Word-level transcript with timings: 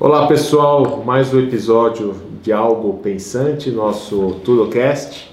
Olá 0.00 0.28
pessoal, 0.28 1.02
mais 1.04 1.34
um 1.34 1.40
episódio 1.40 2.14
de 2.40 2.52
Algo 2.52 3.00
Pensante, 3.02 3.68
nosso 3.68 4.36
TudoCast, 4.44 5.28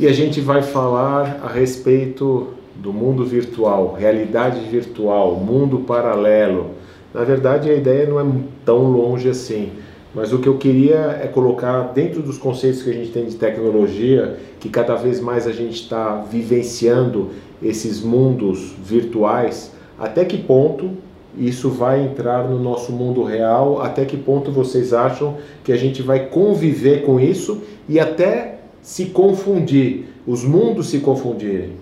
e 0.00 0.08
a 0.08 0.12
gente 0.12 0.40
vai 0.40 0.62
falar 0.62 1.38
a 1.44 1.46
respeito 1.46 2.48
do 2.74 2.92
mundo 2.92 3.24
virtual, 3.24 3.94
realidade 3.96 4.68
virtual, 4.68 5.36
mundo 5.36 5.78
paralelo. 5.86 6.70
Na 7.14 7.22
verdade, 7.22 7.70
a 7.70 7.74
ideia 7.74 8.04
não 8.08 8.18
é 8.18 8.26
tão 8.64 8.90
longe 8.90 9.28
assim, 9.28 9.70
mas 10.12 10.32
o 10.32 10.40
que 10.40 10.48
eu 10.48 10.58
queria 10.58 11.20
é 11.22 11.28
colocar 11.28 11.92
dentro 11.94 12.20
dos 12.20 12.36
conceitos 12.36 12.82
que 12.82 12.90
a 12.90 12.94
gente 12.94 13.12
tem 13.12 13.26
de 13.26 13.36
tecnologia, 13.36 14.40
que 14.58 14.68
cada 14.68 14.96
vez 14.96 15.20
mais 15.20 15.46
a 15.46 15.52
gente 15.52 15.80
está 15.82 16.16
vivenciando 16.28 17.30
esses 17.62 18.02
mundos 18.02 18.74
virtuais, 18.76 19.72
até 19.96 20.24
que 20.24 20.36
ponto 20.36 20.90
isso 21.38 21.70
vai 21.70 22.02
entrar 22.04 22.48
no 22.48 22.58
nosso 22.58 22.92
mundo 22.92 23.22
real? 23.22 23.80
Até 23.82 24.04
que 24.04 24.16
ponto 24.16 24.50
vocês 24.50 24.92
acham 24.92 25.36
que 25.62 25.72
a 25.72 25.76
gente 25.76 26.02
vai 26.02 26.26
conviver 26.26 27.02
com 27.02 27.18
isso 27.18 27.62
e 27.88 27.98
até 27.98 28.58
se 28.82 29.06
confundir, 29.06 30.06
os 30.26 30.44
mundos 30.44 30.88
se 30.88 30.98
confundirem? 31.00 31.72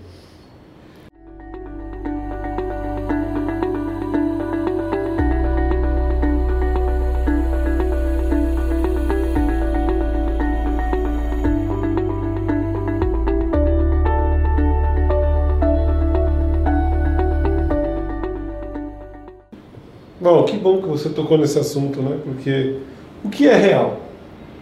Bom, 20.63 20.81
que 20.81 20.87
você 20.87 21.09
tocou 21.09 21.37
nesse 21.37 21.59
assunto, 21.59 22.01
né? 22.01 22.17
Porque 22.23 22.77
o 23.21 23.29
que 23.29 23.49
é 23.49 23.55
real, 23.57 23.99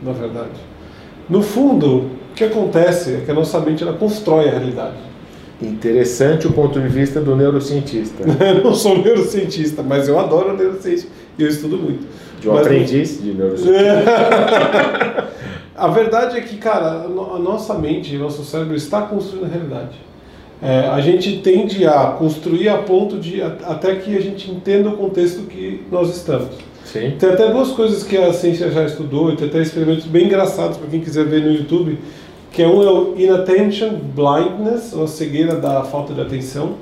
na 0.01 0.11
verdade? 0.11 0.49
No 1.29 1.43
fundo, 1.43 1.97
o 2.31 2.33
que 2.35 2.43
acontece 2.43 3.13
é 3.13 3.21
que 3.23 3.29
a 3.29 3.33
nossa 3.35 3.59
mente 3.59 3.83
ela 3.83 3.93
constrói 3.93 4.47
a 4.49 4.51
realidade. 4.53 4.97
Interessante 5.61 6.47
o 6.47 6.53
ponto 6.53 6.81
de 6.81 6.87
vista 6.87 7.21
do 7.21 7.35
neurocientista. 7.35 8.23
eu 8.43 8.63
não 8.63 8.73
sou 8.73 8.97
neurocientista, 8.97 9.83
mas 9.83 10.07
eu 10.07 10.19
adoro 10.19 10.57
neurociência 10.57 11.07
e 11.37 11.43
eu 11.43 11.47
estudo 11.47 11.77
muito. 11.77 12.07
De 12.39 12.49
um 12.49 12.53
Mas- 12.53 12.65
aprendiz 12.65 13.21
de 13.21 13.31
neurocientista. 13.33 15.29
a 15.77 15.87
verdade 15.89 16.35
é 16.35 16.41
que, 16.41 16.57
cara, 16.57 17.03
a 17.03 17.39
nossa 17.39 17.75
mente, 17.75 18.15
o 18.15 18.19
nosso 18.19 18.43
cérebro 18.43 18.75
está 18.75 19.03
construindo 19.03 19.45
a 19.45 19.49
realidade. 19.49 20.10
É, 20.61 20.87
a 20.87 21.01
gente 21.01 21.37
tende 21.39 21.85
a 21.87 22.07
construir 22.19 22.69
a 22.69 22.77
ponto 22.77 23.17
de 23.17 23.41
a- 23.41 23.55
até 23.63 23.95
que 23.95 24.15
a 24.15 24.21
gente 24.21 24.51
entenda 24.51 24.89
o 24.89 24.97
contexto 24.97 25.41
que 25.47 25.81
nós 25.91 26.15
estamos. 26.15 26.49
Sim. 26.85 27.13
Tem 27.17 27.29
até 27.29 27.51
duas 27.51 27.69
coisas 27.71 28.03
que 28.03 28.15
a 28.17 28.31
ciência 28.33 28.69
já 28.69 28.83
estudou, 28.85 29.31
e 29.31 29.35
tem 29.37 29.47
até 29.47 29.59
experimentos 29.61 30.05
bem 30.05 30.25
engraçados 30.25 30.77
para 30.77 30.87
quem 30.87 30.99
quiser 30.99 31.25
ver 31.25 31.41
no 31.41 31.51
YouTube, 31.51 31.97
que 32.51 32.61
é 32.61 32.67
um 32.67 32.83
é 32.83 32.91
o 32.91 33.13
Inattention 33.17 33.91
Blindness, 34.13 34.93
ou 34.93 35.05
a 35.05 35.07
cegueira 35.07 35.55
da 35.55 35.83
falta 35.83 36.13
de 36.13 36.21
atenção. 36.21 36.73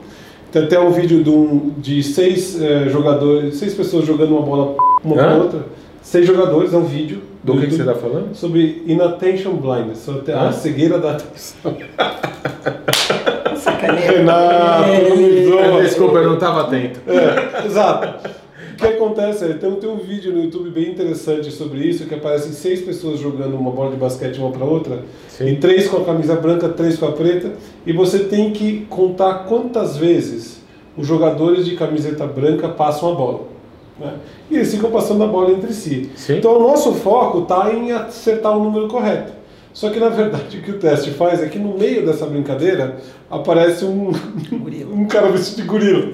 Tem 0.51 0.63
até 0.63 0.79
um 0.79 0.89
vídeo 0.91 1.23
de, 1.23 1.29
um, 1.29 1.73
de 1.77 2.01
seis 2.01 2.59
eh, 2.59 2.89
jogadores, 2.89 3.55
seis 3.57 3.75
pessoas 3.75 4.03
jogando 4.05 4.31
uma 4.31 4.41
bola 4.41 4.75
uma 5.03 5.15
para 5.15 5.35
outra. 5.37 5.59
Seis 6.01 6.25
jogadores, 6.25 6.73
é 6.73 6.77
um 6.77 6.85
vídeo. 6.85 7.21
Do 7.43 7.53
que, 7.53 7.67
que 7.67 7.73
você 7.75 7.81
está 7.81 7.93
falando? 7.95 8.35
Sobre 8.35 8.83
Inattention 8.87 9.53
Blindness, 9.53 9.99
sobre 9.99 10.31
a 10.33 10.47
Hã? 10.47 10.51
cegueira 10.51 10.97
da 10.97 11.11
atenção. 11.11 11.77
Renato, 13.91 14.89
não 15.09 15.17
me 15.17 15.45
zoa. 15.45 15.81
Desculpa, 15.81 16.17
eu 16.17 16.27
não 16.27 16.33
estava 16.35 16.61
atento. 16.61 16.99
É, 17.07 17.65
exato. 17.65 18.29
O 18.73 18.75
que 18.81 18.87
acontece 18.87 19.43
é, 19.43 19.53
tem, 19.53 19.69
tem 19.75 19.89
um 19.89 19.97
vídeo 19.97 20.31
no 20.31 20.43
YouTube 20.43 20.69
bem 20.69 20.89
interessante 20.91 21.51
sobre 21.51 21.79
isso, 21.79 22.05
que 22.05 22.15
aparecem 22.15 22.53
seis 22.53 22.81
pessoas 22.81 23.19
jogando 23.19 23.55
uma 23.57 23.71
bola 23.71 23.91
de 23.91 23.97
basquete 23.97 24.37
uma 24.37 24.51
para 24.51 24.63
outra, 24.63 24.99
Sim. 25.27 25.47
e 25.47 25.55
três 25.57 25.89
com 25.89 25.97
a 25.97 26.05
camisa 26.05 26.35
branca, 26.35 26.69
três 26.69 26.97
com 26.97 27.05
a 27.05 27.11
preta, 27.11 27.51
e 27.85 27.91
você 27.91 28.19
tem 28.19 28.51
que 28.51 28.85
contar 28.89 29.45
quantas 29.49 29.97
vezes 29.97 30.61
os 30.97 31.05
jogadores 31.05 31.65
de 31.65 31.75
camiseta 31.75 32.25
branca 32.25 32.69
passam 32.69 33.11
a 33.11 33.15
bola. 33.15 33.41
né? 33.99 34.13
E 34.49 34.55
eles 34.55 34.73
ficam 34.73 34.89
passando 34.91 35.23
a 35.25 35.27
bola 35.27 35.51
entre 35.51 35.73
si. 35.73 36.09
Sim. 36.15 36.37
Então 36.37 36.55
o 36.57 36.59
nosso 36.61 36.93
foco 36.93 37.39
está 37.39 37.73
em 37.73 37.91
acertar 37.91 38.57
o 38.57 38.63
número 38.63 38.87
correto. 38.87 39.33
Só 39.79 39.89
que 39.89 39.97
na 39.97 40.09
verdade 40.09 40.57
o 40.57 40.61
que 40.61 40.71
o 40.71 40.77
teste 40.77 41.11
faz 41.11 41.41
é 41.41 41.47
que 41.47 41.57
no 41.57 41.77
meio 41.77 42.05
dessa 42.05 42.25
brincadeira 42.25 42.97
aparece 43.31 43.85
um, 43.85 44.11
Gorila. 44.51 44.93
um 44.93 45.05
cara 45.07 45.29
vestido 45.29 45.61
de 45.61 45.67
gorila 45.69 46.05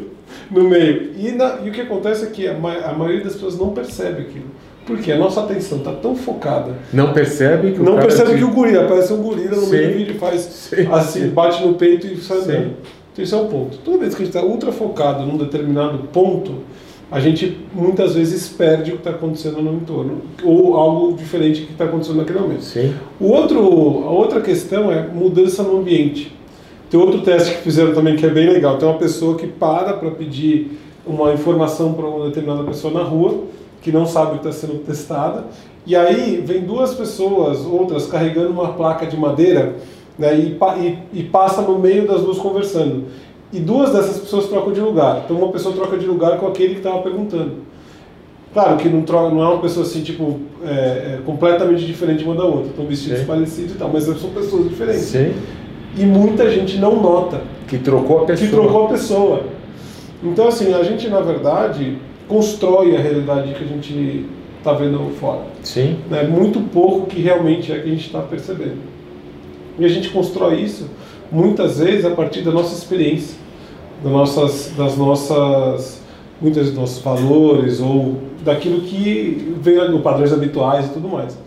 no 0.52 0.70
meio. 0.70 1.14
E, 1.18 1.31
na- 1.31 1.58
e 1.64 1.70
o 1.70 1.72
que 1.72 1.81
acontece 1.81 2.25
é 2.25 2.28
que 2.30 2.48
a, 2.48 2.54
ma- 2.54 2.78
a 2.78 2.94
maioria 2.94 3.24
das 3.24 3.34
pessoas 3.34 3.58
não 3.58 3.70
percebe 3.70 4.22
aquilo. 4.22 4.46
Porque 4.86 5.12
a 5.12 5.18
nossa 5.18 5.42
atenção 5.42 5.80
está 5.80 5.92
tão 5.94 6.16
focada. 6.16 6.74
Não 6.94 7.12
percebe 7.12 7.72
que 7.72 7.80
o 7.80 7.84
Não 7.84 7.96
cara 7.96 8.06
percebe 8.06 8.31
te- 8.34 8.38
que 8.38 8.44
o 8.44 8.52
gorila 8.52 8.84
aparece 8.86 9.12
um 9.14 9.18
gorila 9.24 9.56
no 9.56 9.66
meio 9.66 9.84
Sim. 9.88 9.92
do 9.94 9.98
vídeo 9.98 10.16
e 10.16 10.20
faz 10.20 10.42
Sim, 10.42 10.88
assim, 10.92 11.22
sim. 11.22 11.30
bate 11.30 11.66
no 11.66 11.74
peito 11.74 12.06
e 12.06 12.18
sai 12.18 12.38
andando. 12.38 12.74
Então 13.14 13.25
isso 13.25 13.34
é 13.34 13.38
um 13.40 13.48
ponto. 13.48 13.78
Toda 13.78 13.98
vez 13.98 14.14
que 14.14 14.22
a 14.22 14.25
gente 14.28 14.36
está 14.38 14.48
ultra 14.48 14.72
focado 14.72 15.25
num 15.25 15.38
determinado 15.38 15.98
ponto, 16.14 16.59
a 17.12 17.20
gente 17.20 17.58
muitas 17.74 18.16
vezes 18.16 18.50
perde 18.50 18.92
o 18.92 18.96
que 18.96 19.00
está 19.02 19.12
acontecendo 19.12 19.62
no 19.62 19.74
entorno. 19.74 20.22
Ou 20.44 20.76
algo 20.76 21.14
diferente 21.14 21.62
que 21.62 21.72
está 21.72 21.86
acontecendo 21.86 22.18
naquele 22.18 22.40
momento. 22.40 22.64
Sim. 22.64 22.94
O 23.20 23.28
outro, 23.28 23.60
a 23.60 24.10
outra 24.12 24.42
questão 24.42 24.92
é 24.92 25.08
mudança 25.08 25.62
no 25.64 25.78
ambiente. 25.78 26.36
Tem 26.90 27.00
outro 27.00 27.22
teste 27.22 27.56
que 27.56 27.62
fizeram 27.62 27.94
também 27.94 28.16
que 28.16 28.26
é 28.26 28.30
bem 28.30 28.50
legal. 28.50 28.78
Tem 28.78 28.88
uma 28.88 28.98
pessoa 28.98 29.36
que 29.38 29.48
para 29.48 29.94
para 29.94 30.12
pedir 30.12 30.80
uma 31.06 31.32
informação 31.34 31.94
para 31.94 32.06
uma 32.08 32.26
determinada 32.26 32.64
pessoa 32.64 32.92
na 32.94 33.04
rua, 33.04 33.44
que 33.82 33.92
não 33.92 34.06
sabe 34.08 34.36
o 34.38 34.40
que 34.40 34.48
está 34.48 34.52
sendo 34.68 34.80
testada, 34.80 35.46
e 35.86 35.96
aí 35.96 36.42
vem 36.44 36.62
duas 36.62 36.96
pessoas, 36.96 37.60
outras, 37.64 38.08
carregando 38.08 38.50
uma 38.50 38.70
placa 38.74 39.06
de 39.06 39.16
madeira 39.16 39.76
né, 40.18 40.36
e, 40.36 40.58
e- 40.80 41.20
e 41.20 41.24
passa 41.24 41.62
no 41.62 41.78
meio 41.78 42.08
das 42.08 42.22
duas 42.22 42.40
conversando. 42.40 43.04
E 43.53 43.59
duas 43.59 43.94
dessas 43.94 44.19
pessoas 44.19 44.47
trocam 44.47 44.73
de 44.73 44.79
lugar. 44.81 45.23
Então 45.23 45.38
uma 45.38 45.51
pessoa 45.51 45.73
troca 45.75 45.97
de 45.97 46.06
lugar 46.06 46.38
com 46.38 46.47
aquele 46.47 46.73
que 46.73 46.79
estava 46.79 47.01
perguntando. 47.01 47.66
Claro 48.53 48.78
que 48.78 48.88
não, 48.88 49.01
troca, 49.01 49.35
não 49.35 49.44
é 49.44 49.47
uma 49.50 49.61
pessoa 49.61 49.85
assim, 49.85 50.01
tipo, 50.01 50.39
é, 50.63 50.69
é 50.69 51.19
completamente 51.25 51.85
diferente 51.85 52.23
uma 52.23 52.35
da 52.35 52.45
outra. 52.45 52.69
Estão 52.69 52.85
vestidos 52.85 53.19
Sim. 53.19 53.25
parecidos 53.25 53.72
e 53.73 53.75
tal, 53.75 53.89
mas 53.91 54.06
são 54.06 54.29
pessoas 54.29 54.69
diferentes. 54.69 55.01
Sim. 55.01 55.33
E 55.97 56.06
muita 56.06 56.50
gente 56.50 56.78
não 56.78 57.01
nota 57.01 57.41
Que 57.67 57.78
trocou 57.78 58.23
a 58.23 58.25
pessoa. 58.25 58.47
que 58.50 58.56
trocou 58.56 58.85
a 58.85 58.89
pessoa. 58.89 59.44
Então, 60.23 60.47
assim, 60.47 60.73
a 60.73 60.83
gente, 60.83 61.07
na 61.09 61.19
verdade, 61.19 61.97
constrói 62.27 62.95
a 62.95 63.00
realidade 63.00 63.53
que 63.53 63.63
a 63.63 63.67
gente 63.67 64.25
está 64.57 64.73
vendo 64.73 65.12
fora. 65.19 65.41
Sim. 65.62 65.97
É 66.12 66.25
muito 66.25 66.59
pouco 66.59 67.07
que 67.07 67.22
realmente 67.22 67.72
é 67.72 67.79
que 67.79 67.88
a 67.88 67.91
gente 67.91 68.07
está 68.07 68.22
percebendo. 68.22 68.77
E 69.78 69.86
a 69.86 69.90
gente 69.90 70.09
constrói 70.09 70.62
isso, 70.62 70.88
muitas 71.31 71.80
vezes, 71.80 72.06
a 72.06 72.12
partir 72.12 72.41
da 72.41 72.52
nossa 72.52 72.74
experiência, 72.74 73.36
das 74.03 74.12
nossas, 74.12 74.72
das 74.78 74.97
nossas 74.97 76.06
muitas 76.41 76.68
dos 76.68 76.75
nossos 76.75 77.02
valores 77.02 77.80
ou 77.80 78.18
daquilo 78.44 78.81
que 78.81 79.56
vem 79.62 79.90
no 79.90 80.02
padrões 80.02 80.34
habituais 80.34 80.86
e 80.88 80.90
tudo 80.90 81.08
mais. 81.08 81.38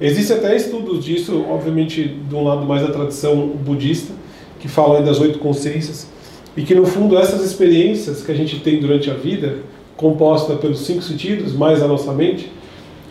Existem 0.00 0.36
até 0.36 0.56
estudos 0.56 1.04
disso, 1.04 1.44
obviamente, 1.48 2.16
de 2.28 2.34
um 2.34 2.44
lado 2.44 2.66
mais 2.66 2.82
da 2.82 2.92
tradição 2.92 3.46
budista, 3.46 4.12
que 4.58 4.68
fala 4.68 5.00
das 5.00 5.20
oito 5.20 5.38
consciências, 5.38 6.08
e 6.56 6.62
que 6.62 6.74
no 6.74 6.84
fundo 6.84 7.16
essas 7.16 7.44
experiências 7.44 8.22
que 8.22 8.32
a 8.32 8.34
gente 8.34 8.60
tem 8.60 8.80
durante 8.80 9.10
a 9.10 9.14
vida, 9.14 9.58
composta 9.96 10.54
pelos 10.56 10.80
cinco 10.80 11.02
sentidos, 11.02 11.52
mais 11.52 11.82
a 11.82 11.86
nossa 11.86 12.12
mente, 12.12 12.50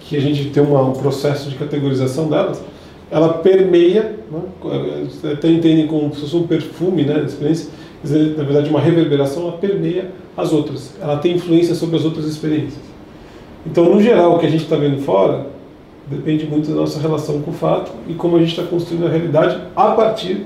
que 0.01 0.17
a 0.17 0.19
gente 0.19 0.49
tem 0.49 0.61
uma- 0.61 0.81
um 0.81 0.91
processo 0.91 1.49
de 1.49 1.55
categorização 1.55 2.27
delas, 2.27 2.61
ela 3.11 3.33
permeia, 3.33 4.15
né, 4.31 5.31
até 5.33 5.49
entendem 5.49 5.85
como 5.85 6.13
se 6.15 6.21
fosse 6.21 6.35
um 6.35 6.47
perfume, 6.47 7.03
né, 7.03 7.23
experiência, 7.25 7.69
na 8.37 8.43
verdade 8.43 8.69
uma 8.69 8.79
reverberação, 8.79 9.43
ela 9.43 9.57
permeia 9.57 10.11
as 10.35 10.53
outras, 10.53 10.95
ela 11.01 11.17
tem 11.17 11.35
influência 11.35 11.75
sobre 11.75 11.97
as 11.97 12.05
outras 12.05 12.25
experiências. 12.25 12.79
Então, 13.65 13.85
no 13.85 14.01
geral, 14.01 14.35
o 14.35 14.39
que 14.39 14.45
a 14.45 14.49
gente 14.49 14.63
está 14.63 14.75
vendo 14.75 15.01
fora 15.01 15.45
depende 16.07 16.45
muito 16.45 16.69
da 16.69 16.75
nossa 16.75 16.99
relação 16.99 17.41
com 17.41 17.51
o 17.51 17.53
fato 17.53 17.91
e 18.07 18.13
como 18.13 18.37
a 18.37 18.39
gente 18.39 18.49
está 18.49 18.63
construindo 18.63 19.05
a 19.05 19.09
realidade 19.09 19.61
a 19.75 19.91
partir 19.91 20.45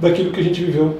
daquilo 0.00 0.30
que 0.30 0.40
a 0.40 0.42
gente 0.42 0.64
viveu 0.64 0.94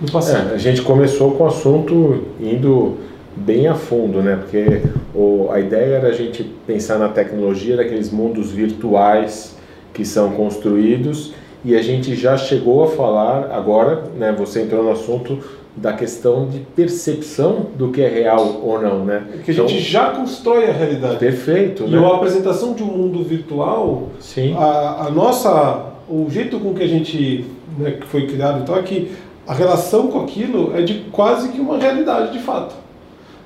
no 0.00 0.10
passado. 0.10 0.52
É, 0.52 0.54
a 0.54 0.58
gente 0.58 0.82
começou 0.82 1.32
com 1.32 1.44
o 1.44 1.46
assunto 1.46 2.24
indo 2.40 2.96
bem 3.36 3.68
a 3.68 3.74
fundo, 3.74 4.22
né? 4.22 4.36
Porque 4.36 4.82
o, 5.14 5.48
a 5.50 5.60
ideia 5.60 5.96
era 5.96 6.08
a 6.08 6.12
gente 6.12 6.42
pensar 6.66 6.98
na 6.98 7.08
tecnologia 7.08 7.76
daqueles 7.76 8.10
mundos 8.10 8.50
virtuais 8.50 9.57
que 9.98 10.04
são 10.04 10.30
construídos 10.30 11.32
e 11.64 11.74
a 11.74 11.82
gente 11.82 12.14
já 12.14 12.36
chegou 12.36 12.84
a 12.84 12.86
falar 12.86 13.50
agora, 13.52 14.04
né? 14.16 14.32
Você 14.38 14.62
entrou 14.62 14.84
no 14.84 14.92
assunto 14.92 15.40
da 15.74 15.92
questão 15.92 16.46
de 16.46 16.60
percepção 16.60 17.66
do 17.76 17.90
que 17.90 18.00
é 18.00 18.08
real 18.08 18.60
ou 18.62 18.80
não, 18.80 19.04
né? 19.04 19.24
Que 19.44 19.50
a 19.50 19.54
gente 19.54 19.80
já 19.80 20.10
constrói 20.10 20.70
a 20.70 20.72
realidade. 20.72 21.16
perfeito, 21.16 21.82
E 21.82 21.90
né? 21.90 21.98
a 21.98 22.14
apresentação 22.14 22.74
de 22.74 22.84
um 22.84 22.86
mundo 22.86 23.24
virtual 23.24 24.10
Sim, 24.20 24.54
a, 24.56 25.06
a 25.06 25.10
nossa 25.10 25.86
o 26.08 26.30
jeito 26.30 26.60
com 26.60 26.72
que 26.72 26.84
a 26.84 26.86
gente 26.86 27.44
né, 27.76 27.90
que 28.00 28.06
foi 28.06 28.28
criado 28.28 28.60
então 28.62 28.76
é 28.76 28.82
que 28.82 29.10
a 29.46 29.52
relação 29.52 30.06
com 30.06 30.20
aquilo 30.20 30.76
é 30.76 30.82
de 30.82 31.06
quase 31.10 31.48
que 31.48 31.60
uma 31.60 31.76
realidade 31.76 32.32
de 32.32 32.38
fato 32.38 32.74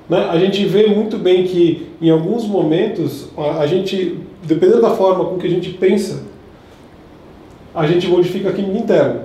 Né? 0.07 0.27
A 0.29 0.37
gente 0.37 0.63
vê 0.65 0.85
muito 0.85 1.17
bem 1.17 1.45
que 1.45 1.87
em 1.99 2.11
alguns 2.11 2.45
momentos 2.45 3.29
a 3.59 3.65
gente, 3.65 4.19
dependendo 4.43 4.81
da 4.83 4.91
forma 4.91 5.25
com 5.25 5.37
que 5.39 5.47
a 5.47 5.49
gente 5.49 5.71
pensa, 5.71 6.31
a 7.73 7.87
gente 7.87 8.07
modifica 8.07 8.49
a 8.49 8.53
química 8.53 8.77
interna, 8.77 9.21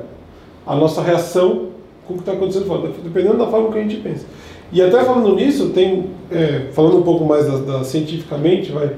a 0.67 0.75
nossa 0.75 1.03
reação 1.03 1.69
com 2.07 2.15
o 2.15 2.17
que 2.17 2.23
está 2.23 2.33
acontecendo 2.33 2.67
fora, 2.67 2.91
dependendo 3.03 3.37
da 3.37 3.47
forma 3.47 3.71
que 3.71 3.79
a 3.79 3.83
gente 3.83 3.97
pensa. 3.97 4.25
E 4.73 4.83
até 4.83 5.03
falando 5.05 5.35
nisso, 5.35 5.71
tem, 5.71 6.07
é, 6.31 6.69
falando 6.73 6.99
um 6.99 7.03
pouco 7.03 7.25
mais 7.25 7.47
da, 7.47 7.59
da 7.59 7.85
cientificamente, 7.85 8.73
vai, 8.73 8.91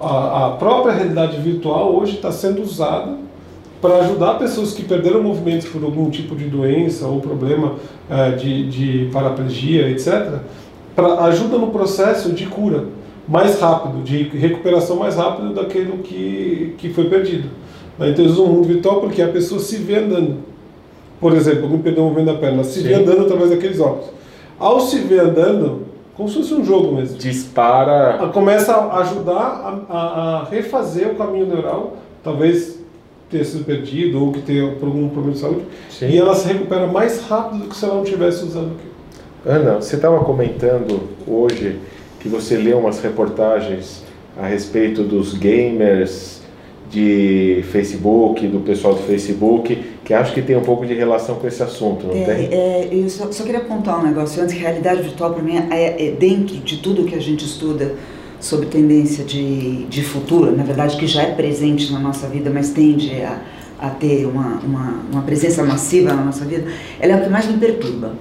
a, 0.00 0.46
a, 0.46 0.50
própria 0.50 0.92
realidade 0.92 1.38
virtual 1.40 1.94
hoje 1.94 2.16
está 2.16 2.32
sendo 2.32 2.62
usada 2.62 3.16
para 3.80 3.96
ajudar 3.96 4.34
pessoas 4.34 4.72
que 4.72 4.84
perderam 4.84 5.22
movimentos 5.22 5.68
por 5.68 5.82
algum 5.82 6.08
tipo 6.08 6.36
de 6.36 6.44
doença 6.44 7.06
ou 7.06 7.20
problema 7.20 7.74
é, 8.08 8.30
de, 8.32 8.68
de 8.68 9.10
paraplegia, 9.12 9.88
etc., 9.90 10.38
para 10.94 11.24
ajuda 11.24 11.56
no 11.56 11.68
processo 11.68 12.32
de 12.32 12.46
cura 12.46 12.84
mais 13.26 13.58
rápido, 13.60 14.02
de 14.02 14.24
recuperação 14.24 14.96
mais 14.96 15.16
rápido 15.16 15.54
daquilo 15.54 15.98
que, 15.98 16.74
que 16.78 16.90
foi 16.90 17.08
perdido. 17.08 17.48
Então 17.96 18.24
eles 18.24 18.32
usam 18.32 18.46
o 18.46 18.48
mundo 18.48 18.68
virtual 18.68 19.00
porque 19.00 19.22
a 19.22 19.28
pessoa 19.28 19.60
se 19.60 19.76
vê 19.76 19.96
andando. 19.96 20.38
Por 21.20 21.34
exemplo, 21.34 21.68
me 21.68 21.78
perdeu 21.78 22.04
o 22.04 22.06
movimento 22.08 22.34
da 22.34 22.38
perna, 22.38 22.64
se 22.64 22.80
Sim. 22.80 22.88
vê 22.88 22.94
andando 22.94 23.22
através 23.22 23.50
daqueles 23.50 23.78
óculos. 23.78 24.10
Ao 24.58 24.80
se 24.80 24.98
ver 24.98 25.20
andando, 25.20 25.82
como 26.16 26.28
se 26.28 26.36
fosse 26.36 26.54
um 26.54 26.64
jogo 26.64 26.96
mesmo. 26.96 27.16
Dispara. 27.16 28.28
Começa 28.32 28.74
a 28.74 28.98
ajudar 29.00 29.32
a, 29.88 29.96
a, 29.96 30.38
a 30.40 30.44
refazer 30.44 31.08
o 31.08 31.14
caminho 31.14 31.46
neural, 31.46 31.96
talvez 32.24 32.80
ter 33.30 33.44
sido 33.44 33.64
perdido 33.64 34.22
ou 34.22 34.32
que 34.32 34.42
tenha 34.42 34.62
algum 34.62 35.08
problema 35.08 35.32
de 35.32 35.38
saúde, 35.38 35.62
Sim. 35.88 36.08
e 36.10 36.18
ela 36.18 36.34
se 36.34 36.46
recupera 36.46 36.86
mais 36.86 37.22
rápido 37.22 37.62
do 37.62 37.68
que 37.68 37.76
se 37.76 37.84
ela 37.84 37.94
não 37.94 38.04
estivesse 38.04 38.44
usando 38.44 38.72
aquilo. 38.72 38.92
Ana, 39.44 39.76
você 39.76 39.96
estava 39.96 40.22
comentando 40.22 41.08
hoje 41.26 41.80
que 42.20 42.28
você 42.28 42.56
leu 42.56 42.78
umas 42.78 43.00
reportagens 43.00 44.04
a 44.38 44.46
respeito 44.46 45.02
dos 45.02 45.34
gamers 45.34 46.41
de 46.92 47.64
Facebook, 47.72 48.46
do 48.46 48.60
pessoal 48.60 48.92
do 48.94 49.02
Facebook, 49.04 49.82
que 50.04 50.12
acho 50.12 50.34
que 50.34 50.42
tem 50.42 50.54
um 50.54 50.62
pouco 50.62 50.84
de 50.84 50.92
relação 50.92 51.36
com 51.36 51.48
esse 51.48 51.62
assunto, 51.62 52.06
não 52.06 52.14
é, 52.14 52.24
tem? 52.24 52.48
É, 52.52 52.88
eu 52.92 53.08
só, 53.08 53.32
só, 53.32 53.44
queria 53.44 53.60
apontar 53.60 53.98
um 53.98 54.06
negócio 54.06 54.42
antes, 54.42 54.54
realidade 54.54 55.00
virtual 55.00 55.32
para 55.32 55.42
mim 55.42 55.56
é, 55.70 56.08
é, 56.08 56.10
dentro 56.10 56.54
de 56.58 56.76
tudo 56.76 57.04
que 57.04 57.14
a 57.14 57.20
gente 57.20 57.46
estuda 57.46 57.94
sobre 58.38 58.66
tendência 58.66 59.24
de, 59.24 59.86
de 59.86 60.02
futuro, 60.02 60.54
na 60.54 60.64
verdade 60.64 60.98
que 60.98 61.06
já 61.06 61.22
é 61.22 61.32
presente 61.32 61.90
na 61.90 61.98
nossa 61.98 62.28
vida, 62.28 62.50
mas 62.50 62.70
tende 62.70 63.10
a, 63.22 63.40
a 63.80 63.88
ter 63.88 64.26
uma, 64.26 64.58
uma, 64.58 65.02
uma 65.10 65.22
presença 65.22 65.64
massiva 65.64 66.12
na 66.12 66.22
nossa 66.22 66.44
vida, 66.44 66.66
ela 67.00 67.14
é 67.14 67.16
o 67.16 67.24
que 67.24 67.30
mais 67.30 67.46
me 67.46 67.56
perturba. 67.56 68.12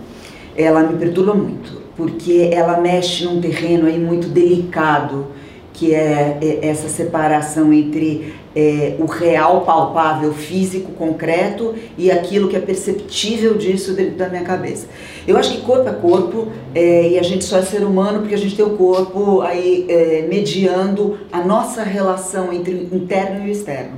Ela 0.55 0.83
me 0.83 0.97
perturba 0.97 1.33
muito, 1.33 1.81
porque 1.97 2.49
ela 2.53 2.79
mexe 2.79 3.25
num 3.25 3.41
terreno 3.41 3.87
aí 3.87 3.99
muito 3.99 4.27
delicado, 4.27 5.27
que 5.73 5.93
é, 5.93 6.37
é 6.41 6.67
essa 6.67 6.87
separação 6.89 7.71
entre 7.73 8.33
é, 8.55 8.95
o 8.99 9.05
real, 9.05 9.61
palpável, 9.61 10.33
físico, 10.33 10.91
concreto 10.93 11.73
e 11.97 12.11
aquilo 12.11 12.49
que 12.49 12.55
é 12.55 12.59
perceptível 12.59 13.57
disso 13.57 13.93
dentro 13.93 14.15
da 14.15 14.29
minha 14.29 14.43
cabeça. 14.43 14.87
Eu 15.27 15.37
acho 15.37 15.51
que 15.51 15.61
corpo 15.61 15.87
é 15.87 15.93
corpo 15.93 16.47
é, 16.75 17.09
e 17.09 17.19
a 17.19 17.23
gente 17.23 17.45
só 17.45 17.57
é 17.57 17.61
ser 17.61 17.83
humano 17.83 18.19
porque 18.19 18.35
a 18.35 18.37
gente 18.37 18.55
tem 18.55 18.65
o 18.65 18.71
corpo 18.71 19.41
aí 19.41 19.85
é, 19.87 20.25
mediando 20.27 21.17
a 21.31 21.41
nossa 21.41 21.83
relação 21.83 22.51
entre 22.51 22.73
o 22.73 22.95
interno 22.95 23.45
e 23.45 23.49
o 23.49 23.51
externo. 23.51 23.93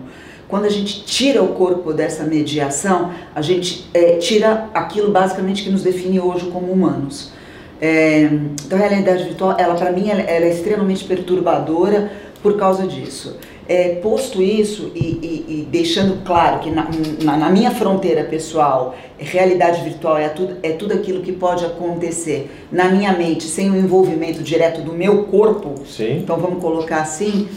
Quando 0.48 0.66
a 0.66 0.70
gente 0.70 1.04
tira 1.04 1.42
o 1.42 1.48
corpo 1.50 1.94
dessa 1.94 2.24
mediação, 2.24 3.12
a 3.34 3.42
gente 3.42 3.90
é, 3.94 4.18
tira 4.18 4.70
aquilo 4.74 5.12
basicamente 5.12 5.64
que 5.64 5.70
nos 5.70 5.82
define 5.82 6.20
hoje 6.20 6.46
como 6.52 6.72
humanos. 6.72 7.32
É, 7.82 8.30
então 8.66 8.78
a 8.78 8.82
realidade 8.82 9.24
virtual, 9.24 9.56
ela 9.58 9.76
para 9.76 9.92
mim, 9.92 10.10
ela, 10.10 10.22
ela 10.22 10.46
é 10.46 10.50
extremamente 10.50 11.04
perturbadora 11.04 12.12
por 12.42 12.58
causa 12.58 12.86
disso. 12.88 13.38
É, 13.68 13.96
posto 13.96 14.42
isso 14.42 14.92
e, 14.94 15.00
e, 15.00 15.46
e, 15.48 15.68
deixando 15.72 16.22
claro 16.26 16.60
que 16.60 16.70
na, 16.70 16.90
na, 17.24 17.38
na, 17.38 17.50
minha 17.50 17.72
fronteira 17.72 18.26
pessoal, 18.26 18.94
realidade 19.18 19.82
virtual 19.86 20.18
é 20.18 20.28
tudo, 20.28 20.58
é 20.62 20.72
tudo 20.72 20.94
aquilo 20.94 21.22
que 21.22 21.32
pode 21.32 21.64
acontecer 21.64 22.52
na 22.70 22.90
minha 22.90 23.14
mente 23.14 23.46
sem 23.46 23.72
o 23.72 23.78
envolvimento 23.78 24.44
direto 24.44 24.82
do 24.82 24.92
meu 24.92 25.24
corpo. 25.24 25.76
Sim. 25.88 26.18
Então 26.18 26.36
vamos 26.38 26.62
colocar 26.62 27.02
assim. 27.02 27.48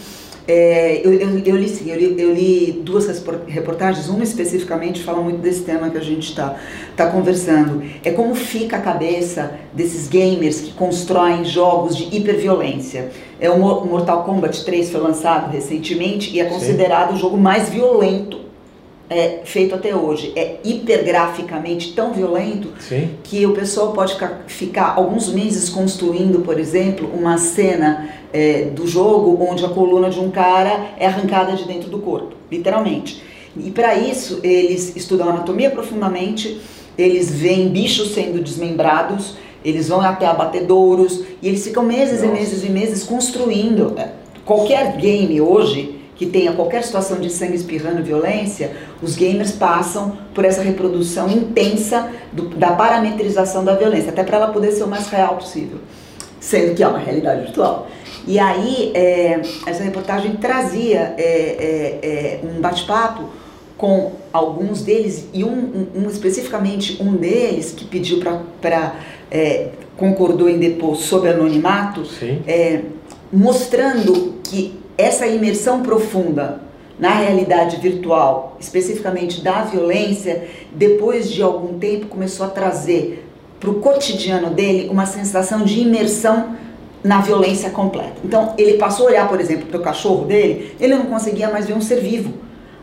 É, 0.48 1.00
eu, 1.04 1.12
eu, 1.12 1.38
eu, 1.44 1.56
li 1.56 1.68
sim, 1.68 1.90
eu 1.90 1.98
li, 1.98 2.22
eu 2.22 2.32
li, 2.32 2.80
duas 2.84 3.06
reportagens, 3.48 4.08
uma 4.08 4.22
especificamente 4.22 5.02
fala 5.02 5.20
muito 5.20 5.38
desse 5.38 5.62
tema 5.62 5.90
que 5.90 5.98
a 5.98 6.02
gente 6.02 6.28
está 6.28 6.56
tá 6.96 7.10
conversando. 7.10 7.82
É 8.04 8.12
como 8.12 8.34
fica 8.34 8.76
a 8.76 8.80
cabeça 8.80 9.58
desses 9.72 10.08
gamers 10.08 10.60
que 10.60 10.72
constroem 10.72 11.44
jogos 11.44 11.96
de 11.96 12.16
hiperviolência. 12.16 13.10
É 13.40 13.50
o 13.50 13.58
Mortal 13.58 14.22
Kombat 14.22 14.64
3 14.64 14.90
foi 14.90 15.00
lançado 15.00 15.50
recentemente 15.50 16.30
e 16.30 16.40
é 16.40 16.44
considerado 16.44 17.10
sim. 17.10 17.14
o 17.16 17.18
jogo 17.18 17.36
mais 17.36 17.68
violento 17.68 18.45
é, 19.08 19.40
feito 19.44 19.74
até 19.74 19.94
hoje. 19.94 20.32
É 20.36 20.56
hipergraficamente 20.64 21.92
tão 21.92 22.12
violento 22.12 22.68
Sim. 22.80 23.10
que 23.22 23.46
o 23.46 23.52
pessoal 23.52 23.92
pode 23.92 24.14
ficar, 24.14 24.44
ficar, 24.46 24.94
alguns 24.96 25.32
meses 25.32 25.68
construindo, 25.68 26.40
por 26.40 26.58
exemplo, 26.58 27.10
uma 27.14 27.38
cena 27.38 28.10
é, 28.32 28.62
do 28.64 28.86
jogo 28.86 29.42
onde 29.44 29.64
a 29.64 29.68
coluna 29.68 30.10
de 30.10 30.18
um 30.18 30.30
cara 30.30 30.90
é 30.98 31.06
arrancada 31.06 31.52
de 31.54 31.64
dentro 31.64 31.88
do 31.88 31.98
corpo, 31.98 32.34
literalmente. 32.50 33.22
E 33.56 33.70
para 33.70 33.94
isso 33.94 34.40
eles 34.42 34.94
estudam 34.96 35.30
anatomia 35.30 35.70
profundamente, 35.70 36.60
eles 36.98 37.30
veem 37.30 37.68
bichos 37.68 38.12
sendo 38.12 38.42
desmembrados, 38.42 39.36
eles 39.64 39.88
vão 39.88 40.00
até 40.00 40.26
abatedouros 40.26 41.24
e 41.40 41.48
eles 41.48 41.64
ficam 41.64 41.82
meses 41.82 42.22
Nossa. 42.22 42.26
e 42.26 42.38
meses 42.38 42.64
e 42.64 42.68
meses 42.68 43.02
construindo. 43.02 43.94
É, 43.96 44.10
qualquer 44.44 44.96
game 44.96 45.40
hoje 45.40 45.95
que 46.16 46.26
tenha 46.26 46.52
qualquer 46.52 46.82
situação 46.82 47.20
de 47.20 47.30
sangue 47.30 47.56
espirrando, 47.56 48.02
violência, 48.02 48.72
os 49.02 49.14
gamers 49.14 49.52
passam 49.52 50.16
por 50.34 50.44
essa 50.44 50.62
reprodução 50.62 51.28
intensa 51.28 52.10
do, 52.32 52.48
da 52.48 52.72
parametrização 52.72 53.64
da 53.64 53.74
violência, 53.74 54.10
até 54.10 54.24
para 54.24 54.38
ela 54.38 54.48
poder 54.48 54.72
ser 54.72 54.84
o 54.84 54.88
mais 54.88 55.08
real 55.08 55.36
possível, 55.36 55.78
sendo 56.40 56.74
que 56.74 56.82
é 56.82 56.88
uma 56.88 56.98
realidade 56.98 57.42
virtual. 57.42 57.88
E 58.26 58.38
aí, 58.38 58.92
é, 58.94 59.40
essa 59.66 59.84
reportagem 59.84 60.32
trazia 60.36 61.14
é, 61.18 61.22
é, 61.22 61.98
é 62.02 62.40
um 62.42 62.60
bate-papo 62.60 63.24
com 63.76 64.12
alguns 64.32 64.82
deles, 64.82 65.28
e 65.34 65.44
um, 65.44 65.50
um, 65.50 65.86
um, 66.02 66.08
especificamente 66.08 67.00
um 67.00 67.14
deles 67.14 67.72
que 67.72 67.84
pediu 67.84 68.20
para. 68.60 68.94
É, 69.30 69.68
concordou 69.96 70.48
em 70.48 70.58
depor 70.58 70.94
sob 70.94 71.26
anonimato, 71.26 72.02
é, 72.46 72.82
mostrando 73.32 74.34
que 74.44 74.78
essa 74.96 75.26
imersão 75.26 75.82
profunda 75.82 76.60
na 76.98 77.10
realidade 77.10 77.76
virtual, 77.76 78.56
especificamente 78.58 79.42
da 79.42 79.62
violência, 79.62 80.48
depois 80.72 81.30
de 81.30 81.42
algum 81.42 81.78
tempo 81.78 82.06
começou 82.06 82.46
a 82.46 82.48
trazer 82.48 83.26
para 83.60 83.70
o 83.70 83.74
cotidiano 83.74 84.50
dele 84.50 84.88
uma 84.90 85.06
sensação 85.06 85.62
de 85.62 85.80
imersão 85.80 86.56
na 87.04 87.20
violência 87.20 87.70
completa. 87.70 88.14
Então 88.24 88.54
ele 88.56 88.78
passou 88.78 89.06
a 89.06 89.10
olhar, 89.10 89.28
por 89.28 89.40
exemplo, 89.40 89.66
para 89.66 89.78
o 89.78 89.82
cachorro 89.82 90.24
dele, 90.24 90.74
ele 90.80 90.94
não 90.94 91.06
conseguia 91.06 91.50
mais 91.50 91.66
ver 91.66 91.74
um 91.74 91.80
ser 91.80 92.00
vivo, 92.00 92.32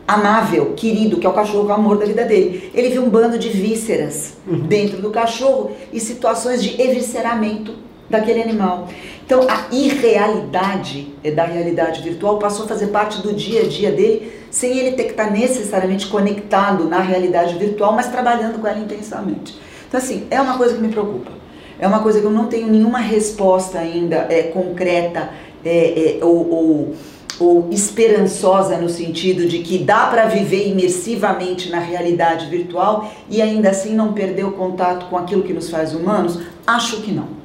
amável, 0.08 0.74
querido, 0.75 1.17
que 1.17 1.25
é 1.25 1.29
o 1.29 1.34
cachorro, 1.34 1.67
o 1.67 1.74
amor 1.74 1.98
da 1.98 2.05
vida 2.05 2.24
dele. 2.24 2.72
Ele 2.74 2.89
viu 2.89 3.03
um 3.03 3.10
bando 3.10 3.38
de 3.38 3.50
vísceras 3.50 4.34
uhum. 4.48 4.60
dentro 4.60 5.01
do 5.01 5.10
cachorro 5.10 5.72
e 5.91 6.00
situações 6.00 6.63
de 6.63 6.79
evisceramento 6.82 7.74
daquele 8.13 8.41
animal. 8.41 8.88
Então, 9.25 9.48
a 9.50 9.74
irrealidade 9.74 11.13
da 11.36 11.46
realidade 11.46 12.01
virtual 12.01 12.38
passou 12.38 12.65
a 12.65 12.67
fazer 12.67 12.88
parte 12.88 13.22
do 13.22 13.34
dia 13.34 13.62
a 13.62 13.67
dia 13.67 13.91
dele, 13.91 14.32
sem 14.50 14.77
ele 14.77 14.91
ter 14.91 15.03
que 15.05 15.12
estar 15.12 15.32
necessariamente 15.32 16.08
conectado 16.08 16.86
na 16.86 17.00
realidade 17.00 17.58
virtual, 17.58 17.93
mas 17.93 18.08
trabalhando 18.08 18.60
com 18.60 18.67
ela 18.67 18.79
intensamente. 18.79 19.58
Então, 19.88 20.00
assim, 20.00 20.27
é 20.29 20.39
uma 20.39 20.58
coisa 20.58 20.75
que 20.75 20.82
me 20.82 20.89
preocupa. 20.89 21.32
É 21.79 21.88
uma 21.88 22.00
coisa 22.00 22.20
que 22.20 22.25
eu 22.25 22.32
não 22.32 22.48
tenho 22.48 22.67
nenhuma 22.67 23.00
resposta 23.00 23.79
ainda 23.79 24.27
é, 24.29 24.43
concreta 24.43 25.29
é, 25.65 26.17
é, 26.20 26.25
ou, 26.25 26.50
ou, 26.50 26.96
ou 27.39 27.70
esperançosa 27.72 28.77
no 28.77 28.89
sentido 28.89 29.48
de 29.48 29.60
que 29.60 29.79
dá 29.79 30.08
para 30.08 30.25
viver 30.25 30.67
imersivamente 30.67 31.70
na 31.70 31.79
realidade 31.79 32.46
virtual 32.48 33.12
e 33.29 33.41
ainda 33.41 33.70
assim 33.70 33.96
não 33.96 34.13
perder 34.13 34.46
o 34.46 34.51
contato 34.51 35.08
com 35.08 35.17
aquilo 35.17 35.43
que 35.43 35.53
nos 35.53 35.70
faz 35.70 35.93
humanos. 35.93 36.39
Acho 36.65 37.01
que 37.01 37.12
não. 37.12 37.42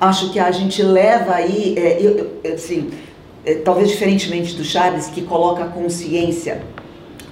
Acho 0.00 0.30
que 0.30 0.38
a 0.38 0.50
gente 0.50 0.82
leva 0.82 1.34
aí, 1.34 1.74
é, 1.76 1.98
eu, 2.00 2.30
eu, 2.42 2.54
assim, 2.54 2.90
é, 3.44 3.54
talvez 3.54 3.88
diferentemente 3.88 4.54
do 4.54 4.64
Charles, 4.64 5.06
que 5.06 5.22
coloca 5.22 5.64
a 5.64 5.68
consciência 5.68 6.62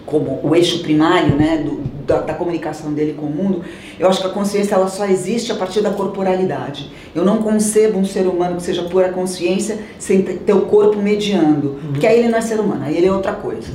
como 0.07 0.41
o 0.43 0.55
eixo 0.55 0.81
primário 0.81 1.35
né, 1.35 1.65
do, 1.65 1.83
da, 2.07 2.21
da, 2.21 2.35
comunicação 2.35 2.93
dele 2.93 3.15
com 3.15 3.27
o 3.27 3.31
mundo, 3.31 3.63
eu 3.99 4.09
acho 4.09 4.21
que 4.21 4.27
a 4.27 4.31
consciência 4.31 4.75
ela 4.75 4.89
só 4.89 5.07
existe 5.07 5.51
a 5.51 5.55
partir 5.55 5.81
da 5.81 5.91
corporalidade. 5.91 6.91
Eu 7.15 7.25
não 7.25 7.39
concebo 7.39 7.99
um 7.99 8.05
ser 8.05 8.27
humano 8.27 8.57
que 8.57 8.63
seja 8.63 8.83
pura 8.85 9.09
consciência 9.09 9.79
sem 9.99 10.23
ter 10.23 10.53
o 10.53 10.63
corpo 10.63 10.99
mediando, 10.99 11.69
uhum. 11.69 11.93
porque 11.93 12.07
aí 12.07 12.19
ele 12.19 12.29
não 12.29 12.39
é 12.39 12.43
ser 12.43 12.61
humano, 12.61 12.85
aí 12.85 12.97
ele 12.97 13.07
é 13.07 13.13
outra 13.13 13.33
coisa. 13.33 13.69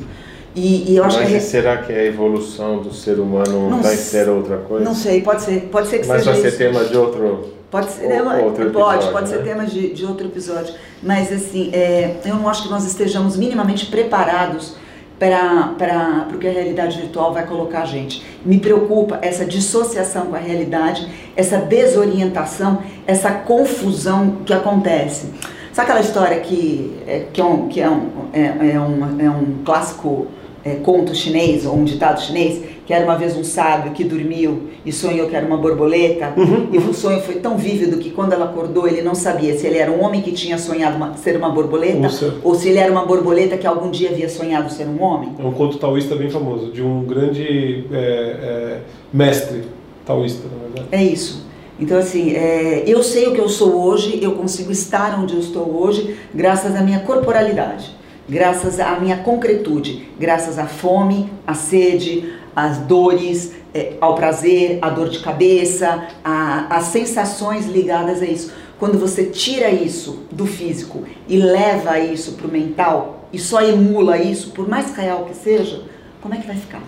E, 0.56 0.92
e 0.92 0.98
eu 0.98 1.04
acho 1.04 1.20
Mas 1.20 1.30
que 1.30 1.40
será 1.40 1.78
que 1.78 1.92
a 1.92 2.06
evolução 2.06 2.82
do 2.82 2.94
ser 2.94 3.20
humano 3.20 3.70
não 3.70 3.82
vai 3.82 3.96
ser 3.96 4.30
outra 4.30 4.58
coisa? 4.58 4.84
Não 4.84 4.96
sei, 4.96 5.22
pode 5.22 5.42
ser, 5.42 5.62
pode 5.72 5.88
ser 5.88 6.00
que 6.00 6.08
Mas 6.08 6.20
seja 6.20 6.32
vai 6.32 6.42
ser 6.42 6.48
isso. 6.48 6.58
tema 6.58 6.86
de 6.86 6.98
outro 6.98 7.59
Pode 7.72 7.92
ser, 7.92 8.08
né, 8.08 8.22
pode, 8.22 8.62
episódio, 8.62 9.12
pode 9.12 9.30
né? 9.30 9.38
ser 9.38 9.44
tema 9.44 9.66
de, 9.66 9.94
de 9.94 10.06
outro 10.06 10.28
episódio. 10.28 10.74
Mas 11.04 11.32
assim, 11.32 11.70
é, 11.72 12.18
eu 12.26 12.36
não 12.36 12.50
acho 12.50 12.64
que 12.64 12.70
nós 12.70 12.84
estejamos 12.86 13.38
minimamente 13.38 13.86
preparados 13.86 14.76
para 15.20 16.28
o 16.34 16.38
que 16.38 16.48
a 16.48 16.52
realidade 16.52 17.00
virtual 17.00 17.34
vai 17.34 17.46
colocar 17.46 17.82
a 17.82 17.86
gente. 17.86 18.26
Me 18.44 18.58
preocupa 18.58 19.20
essa 19.22 19.46
dissociação 19.46 20.28
com 20.28 20.36
a 20.36 20.40
realidade, 20.40 21.08
essa 21.36 21.58
desorientação, 21.58 22.82
essa 23.06 23.30
confusão 23.32 24.38
que 24.46 24.54
acontece. 24.54 25.28
Sabe 25.74 25.92
aquela 25.92 26.00
história 26.00 26.40
que, 26.40 26.98
é, 27.06 27.26
que, 27.32 27.42
é, 27.42 27.44
um, 27.44 27.68
que 27.68 27.82
é, 27.82 27.90
um, 27.90 28.10
é, 28.34 28.72
é, 28.74 28.80
um, 28.80 29.20
é 29.20 29.30
um 29.30 29.64
clássico 29.64 30.28
é, 30.64 30.76
conto 30.76 31.14
chinês 31.14 31.66
ou 31.66 31.76
um 31.76 31.84
ditado 31.84 32.22
chinês, 32.22 32.64
que 32.90 32.94
era 32.96 33.06
uma 33.06 33.16
vez 33.16 33.38
um 33.38 33.44
sábio 33.44 33.92
que 33.92 34.04
dormiu 34.04 34.64
e 34.84 34.92
sonhou 34.92 35.30
que 35.30 35.36
era 35.36 35.46
uma 35.46 35.58
borboleta, 35.58 36.34
uhum. 36.36 36.70
e 36.74 36.78
o 36.80 36.92
sonho 36.92 37.22
foi 37.22 37.36
tão 37.36 37.56
vívido 37.56 37.98
que 37.98 38.10
quando 38.10 38.34
ela 38.34 38.46
acordou 38.46 38.88
ele 38.88 39.04
não 39.04 39.14
sabia 39.14 39.56
se 39.56 39.68
ele 39.68 39.78
era 39.78 39.92
um 39.92 40.04
homem 40.04 40.24
que 40.24 40.32
tinha 40.32 40.58
sonhado 40.58 40.96
uma, 40.98 41.16
ser 41.16 41.38
uma 41.38 41.52
borboleta 41.52 42.10
ou 42.44 42.56
se 42.56 42.68
ele 42.68 42.80
era 42.80 42.92
uma 42.92 43.06
borboleta 43.06 43.56
que 43.58 43.68
algum 43.68 43.92
dia 43.92 44.10
havia 44.10 44.28
sonhado 44.28 44.74
ser 44.74 44.88
um 44.88 45.04
homem. 45.04 45.36
É 45.38 45.44
um 45.46 45.52
conto 45.52 45.78
taoísta 45.78 46.16
bem 46.16 46.32
famoso, 46.32 46.72
de 46.72 46.82
um 46.82 47.04
grande 47.04 47.86
é, 47.92 47.96
é, 47.96 48.80
mestre 49.14 49.66
taoísta, 50.04 50.48
na 50.52 50.64
verdade. 50.64 50.88
É 50.92 51.04
isso. 51.04 51.46
Então, 51.80 51.96
assim, 51.96 52.32
é, 52.32 52.86
eu 52.88 53.04
sei 53.04 53.28
o 53.28 53.34
que 53.34 53.40
eu 53.40 53.50
sou 53.50 53.84
hoje, 53.84 54.18
eu 54.20 54.32
consigo 54.32 54.72
estar 54.72 55.20
onde 55.20 55.36
eu 55.36 55.40
estou 55.40 55.80
hoje, 55.80 56.18
graças 56.34 56.76
à 56.76 56.82
minha 56.82 57.02
corporalidade 57.02 57.99
graças 58.30 58.80
à 58.80 59.00
minha 59.00 59.18
concretude, 59.18 60.08
graças 60.20 60.60
à 60.60 60.68
fome, 60.68 61.30
à 61.46 61.56
sede, 61.56 62.32
às 62.56 62.78
dores, 62.78 63.54
é, 63.74 63.94
ao 64.00 64.16
prazer, 64.16 64.80
à 64.82 64.90
dor 64.90 65.10
de 65.10 65.20
cabeça, 65.20 66.08
às 66.24 66.86
sensações 66.86 67.66
ligadas 67.66 68.22
a 68.22 68.26
isso. 68.26 68.54
Quando 68.78 68.98
você 68.98 69.26
tira 69.26 69.70
isso 69.70 70.24
do 70.32 70.46
físico 70.46 71.04
e 71.28 71.38
leva 71.38 72.00
isso 72.00 72.34
para 72.34 72.48
o 72.48 72.52
mental 72.52 73.28
e 73.34 73.40
só 73.40 73.62
emula 73.62 74.18
isso, 74.18 74.52
por 74.52 74.68
mais 74.68 74.96
real 74.96 75.26
que 75.26 75.36
seja, 75.36 75.82
como 76.22 76.34
é 76.34 76.38
que 76.38 76.48
vai 76.48 76.56
ficar? 76.56 76.82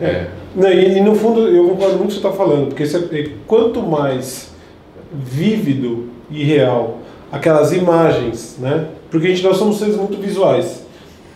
É. 0.00 0.26
E, 0.56 0.98
e, 0.98 1.00
no 1.00 1.14
fundo 1.14 1.48
eu 1.48 1.68
concordo 1.68 1.98
muito 1.98 1.98
com 1.98 2.04
o 2.04 2.06
que 2.06 2.12
você 2.12 2.16
está 2.16 2.32
falando, 2.32 2.68
porque 2.68 3.36
quanto 3.46 3.82
mais 3.82 4.50
vívido 5.12 6.10
e 6.30 6.42
real 6.42 6.98
aquelas 7.30 7.72
imagens, 7.72 8.56
né? 8.58 8.88
Porque 9.14 9.28
a 9.28 9.30
gente, 9.30 9.44
nós 9.44 9.58
somos 9.58 9.78
seres 9.78 9.94
muito 9.94 10.20
visuais. 10.20 10.84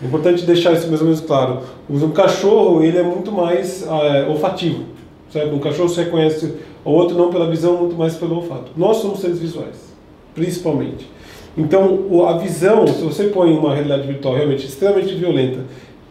É 0.03 0.07
importante 0.07 0.45
deixar 0.45 0.73
isso 0.73 0.89
mais 0.89 1.01
ou 1.01 1.07
menos 1.07 1.21
claro. 1.21 1.61
Um 1.89 2.11
cachorro, 2.11 2.83
ele 2.83 2.99
é 2.99 3.05
muito 3.05 3.31
mais 3.31 3.87
é, 3.87 4.27
olfativo, 4.29 4.83
certo? 5.33 5.55
Um 5.55 5.61
cachorro 5.61 5.89
se 5.89 6.03
reconhece 6.03 6.55
o 6.85 6.91
outro 6.91 7.17
não 7.17 7.31
pela 7.31 7.49
visão, 7.49 7.77
muito 7.77 7.95
mais 7.95 8.17
pelo 8.17 8.35
olfato. 8.35 8.73
Nós 8.77 8.97
somos 8.97 9.21
seres 9.21 9.39
visuais, 9.39 9.77
principalmente. 10.35 11.09
Então, 11.57 12.27
a 12.27 12.37
visão, 12.37 12.85
se 12.89 13.01
você 13.01 13.29
põe 13.29 13.57
uma 13.57 13.73
realidade 13.73 14.09
virtual 14.09 14.35
realmente 14.35 14.67
extremamente 14.67 15.15
violenta, 15.15 15.61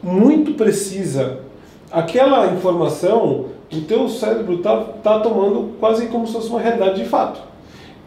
muito 0.02 0.54
precisa, 0.54 1.40
aquela 1.92 2.48
informação, 2.54 3.48
o 3.74 3.82
teu 3.82 4.08
cérebro 4.08 4.54
está 4.54 4.78
tá 5.04 5.20
tomando 5.20 5.72
quase 5.82 6.08
como 6.08 6.26
se 6.28 6.32
fosse 6.32 6.48
uma 6.48 6.62
realidade 6.62 7.04
de 7.04 7.10
fato 7.10 7.47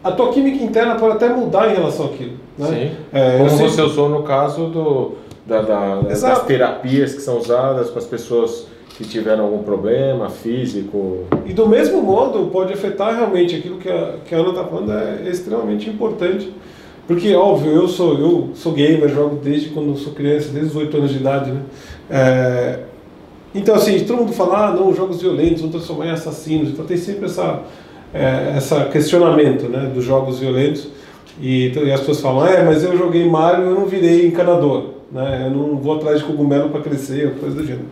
a 0.03 0.11
tua 0.11 0.31
química 0.31 0.63
interna 0.63 0.95
pode 0.95 1.15
até 1.15 1.29
mudar 1.29 1.71
em 1.71 1.75
relação 1.75 2.07
àquilo. 2.07 2.33
Né? 2.57 2.67
Sim. 2.67 2.97
É, 3.13 3.37
Como 3.37 3.49
você 3.49 3.81
usou 3.81 4.09
no 4.09 4.23
caso 4.23 4.67
do, 4.67 5.13
da, 5.45 5.61
da, 5.61 6.01
das 6.01 6.43
terapias 6.43 7.13
que 7.13 7.21
são 7.21 7.37
usadas 7.37 7.89
para 7.89 7.99
as 7.99 8.05
pessoas 8.05 8.67
que 8.97 9.03
tiveram 9.05 9.45
algum 9.45 9.63
problema 9.63 10.29
físico. 10.29 11.25
E 11.45 11.53
do 11.53 11.67
mesmo 11.67 12.01
modo, 12.01 12.49
pode 12.51 12.73
afetar 12.73 13.15
realmente 13.15 13.55
aquilo 13.55 13.77
que 13.77 13.89
a, 13.89 14.15
que 14.25 14.35
a 14.35 14.39
Ana 14.39 14.49
está 14.49 14.63
falando, 14.63 14.91
é 14.91 15.29
extremamente 15.29 15.89
importante. 15.89 16.51
Porque, 17.07 17.33
óbvio, 17.35 17.71
eu 17.71 17.87
sou, 17.87 18.17
eu 18.17 18.49
sou 18.53 18.71
gamer, 18.71 19.09
jogo 19.09 19.39
desde 19.43 19.69
quando 19.69 19.97
sou 19.97 20.13
criança, 20.13 20.49
desde 20.49 20.71
os 20.71 20.75
8 20.75 20.97
anos 20.97 21.11
de 21.11 21.17
idade. 21.17 21.51
Né? 21.51 21.61
É, 22.09 22.79
então, 23.53 23.75
assim, 23.75 23.99
todo 24.05 24.19
mundo 24.19 24.33
fala, 24.33 24.67
ah, 24.67 24.71
não, 24.71 24.93
jogos 24.93 25.21
violentos 25.21 25.61
vão 25.61 25.71
transformar 25.71 26.07
em 26.07 26.11
assassinos. 26.11 26.69
Então 26.69 26.85
tem 26.85 26.97
sempre 26.97 27.25
essa 27.25 27.63
é, 28.13 28.57
questionamento 28.91 29.67
né, 29.67 29.91
dos 29.93 30.03
jogos 30.03 30.39
violentos. 30.39 30.87
E, 31.39 31.71
e, 31.71 31.91
as 31.91 31.99
pessoas 32.01 32.21
falam, 32.21 32.45
é, 32.45 32.63
mas 32.63 32.83
eu 32.83 32.97
joguei 32.97 33.27
Mario 33.27 33.65
e 33.65 33.67
eu 33.67 33.75
não 33.75 33.85
virei 33.85 34.27
encanador, 34.27 34.89
né? 35.11 35.45
eu 35.45 35.51
não 35.51 35.77
vou 35.77 35.95
atrás 35.95 36.19
de 36.19 36.25
cogumelo 36.25 36.69
para 36.69 36.81
crescer, 36.81 37.27
ou 37.27 37.33
coisa 37.35 37.55
do 37.55 37.65
gênero. 37.65 37.85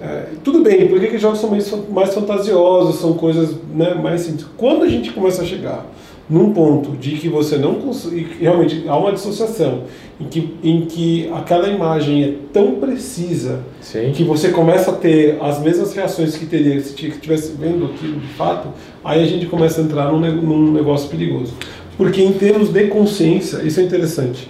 É, 0.00 0.26
tudo 0.42 0.60
bem, 0.60 0.86
por 0.86 1.00
que, 1.00 1.06
que 1.06 1.18
jogos 1.18 1.40
são 1.40 1.50
mais, 1.50 1.72
mais 1.88 2.12
fantasiosos, 2.12 3.00
são 3.00 3.14
coisas 3.14 3.56
né, 3.74 3.94
mais 3.94 4.20
simples? 4.20 4.46
Quando 4.56 4.84
a 4.84 4.88
gente 4.88 5.12
começa 5.12 5.42
a 5.42 5.44
chegar 5.44 5.86
num 6.28 6.52
ponto 6.52 6.92
de 6.92 7.16
que 7.16 7.28
você 7.28 7.58
não 7.58 7.74
consegue, 7.74 8.38
realmente 8.40 8.84
há 8.88 8.96
uma 8.96 9.12
dissociação, 9.12 9.82
em 10.18 10.24
que, 10.24 10.56
em 10.62 10.80
que 10.86 11.30
aquela 11.34 11.68
imagem 11.68 12.24
é 12.24 12.34
tão 12.52 12.76
precisa 12.76 13.60
Sim. 13.80 14.12
que 14.14 14.24
você 14.24 14.48
começa 14.48 14.90
a 14.90 14.94
ter 14.94 15.38
as 15.42 15.60
mesmas 15.60 15.94
reações 15.94 16.36
que 16.36 16.46
teria 16.46 16.80
se 16.80 16.94
estivesse 16.94 17.52
vendo 17.58 17.84
aquilo 17.86 18.18
de 18.20 18.28
fato, 18.28 18.68
aí 19.04 19.22
a 19.22 19.26
gente 19.26 19.46
começa 19.46 19.80
a 19.80 19.84
entrar 19.84 20.10
num, 20.10 20.20
num 20.20 20.72
negócio 20.72 21.10
perigoso. 21.10 21.54
Porque 21.96 22.22
em 22.22 22.32
termos 22.32 22.70
de 22.70 22.86
consciência, 22.88 23.62
isso 23.62 23.78
é 23.80 23.82
interessante. 23.82 24.48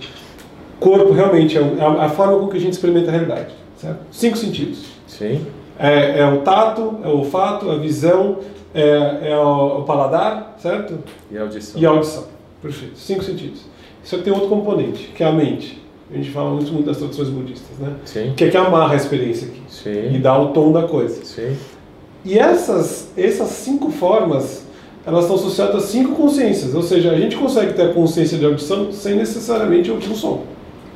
Corpo 0.79 1.13
realmente 1.13 1.59
é 1.59 1.61
a, 1.81 2.05
a 2.05 2.09
forma 2.09 2.39
com 2.39 2.49
que 2.49 2.57
a 2.57 2.61
gente 2.61 2.75
experimenta 2.75 3.09
a 3.09 3.13
realidade. 3.13 3.55
Certo? 3.77 3.99
Cinco 4.11 4.37
sentidos. 4.37 4.85
Sim. 5.07 5.41
É, 5.79 6.21
é 6.21 6.27
o 6.27 6.39
tato, 6.39 6.99
é 7.03 7.09
o 7.09 7.19
olfato, 7.19 7.71
a 7.71 7.77
visão, 7.77 8.39
é, 8.75 9.31
é 9.31 9.37
o, 9.37 9.81
o, 9.81 9.83
paladar, 9.85 10.57
certo? 10.59 10.99
E 11.31 11.39
a 11.39 11.43
audição. 11.43 11.81
E 11.81 11.87
a 11.87 11.91
audição. 11.91 12.25
Perfeito. 12.61 12.99
Cinco 12.99 13.23
sentidos. 13.23 13.63
Só 14.03 14.19
que 14.19 14.25
tem 14.25 14.33
outro 14.33 14.49
componente, 14.49 15.13
que 15.15 15.23
é 15.23 15.27
a 15.27 15.33
mente. 15.33 15.83
A 16.11 16.17
gente 16.17 16.31
fala 16.31 16.51
muito, 16.51 16.73
muito 16.73 16.87
das 16.87 16.99
tradições 16.99 17.29
budistas, 17.29 17.79
né? 17.79 17.95
Sim. 18.05 18.35
Que 18.37 18.45
é 18.45 18.51
que 18.51 18.57
amarra 18.57 18.93
a 18.93 18.97
experiência 18.97 19.49
aqui. 19.49 19.63
Sim. 19.69 20.15
E 20.15 20.19
dá 20.19 20.39
o 20.39 20.49
tom 20.49 20.73
da 20.73 20.83
coisa. 20.83 21.25
Sim. 21.25 21.57
E 22.25 22.39
essas, 22.39 23.11
essas 23.17 23.49
cinco 23.49 23.91
formas, 23.91 24.67
elas 25.07 25.25
estão 25.25 25.37
associadas 25.37 25.77
a 25.77 25.87
cinco 25.87 26.15
consciências. 26.15 26.75
Ou 26.75 26.83
seja, 26.83 27.13
a 27.13 27.19
gente 27.19 27.37
consegue 27.37 27.75
ter 27.75 27.83
a 27.83 27.93
consciência 27.93 28.37
de 28.39 28.45
audição 28.45 28.93
sem 28.93 29.15
necessariamente 29.15 29.91
ouvir 29.91 30.11
o 30.11 30.17
som. 30.17 30.43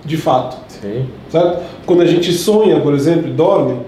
De 0.05 0.17
fato. 0.17 0.59
Sim. 0.69 1.07
Certo? 1.31 1.63
Quando 1.87 2.03
a 2.03 2.07
gente 2.07 2.33
sonha, 2.33 2.81
por 2.81 2.95
exemplo, 2.95 3.29
e 3.29 3.33
dorme, 3.33 3.81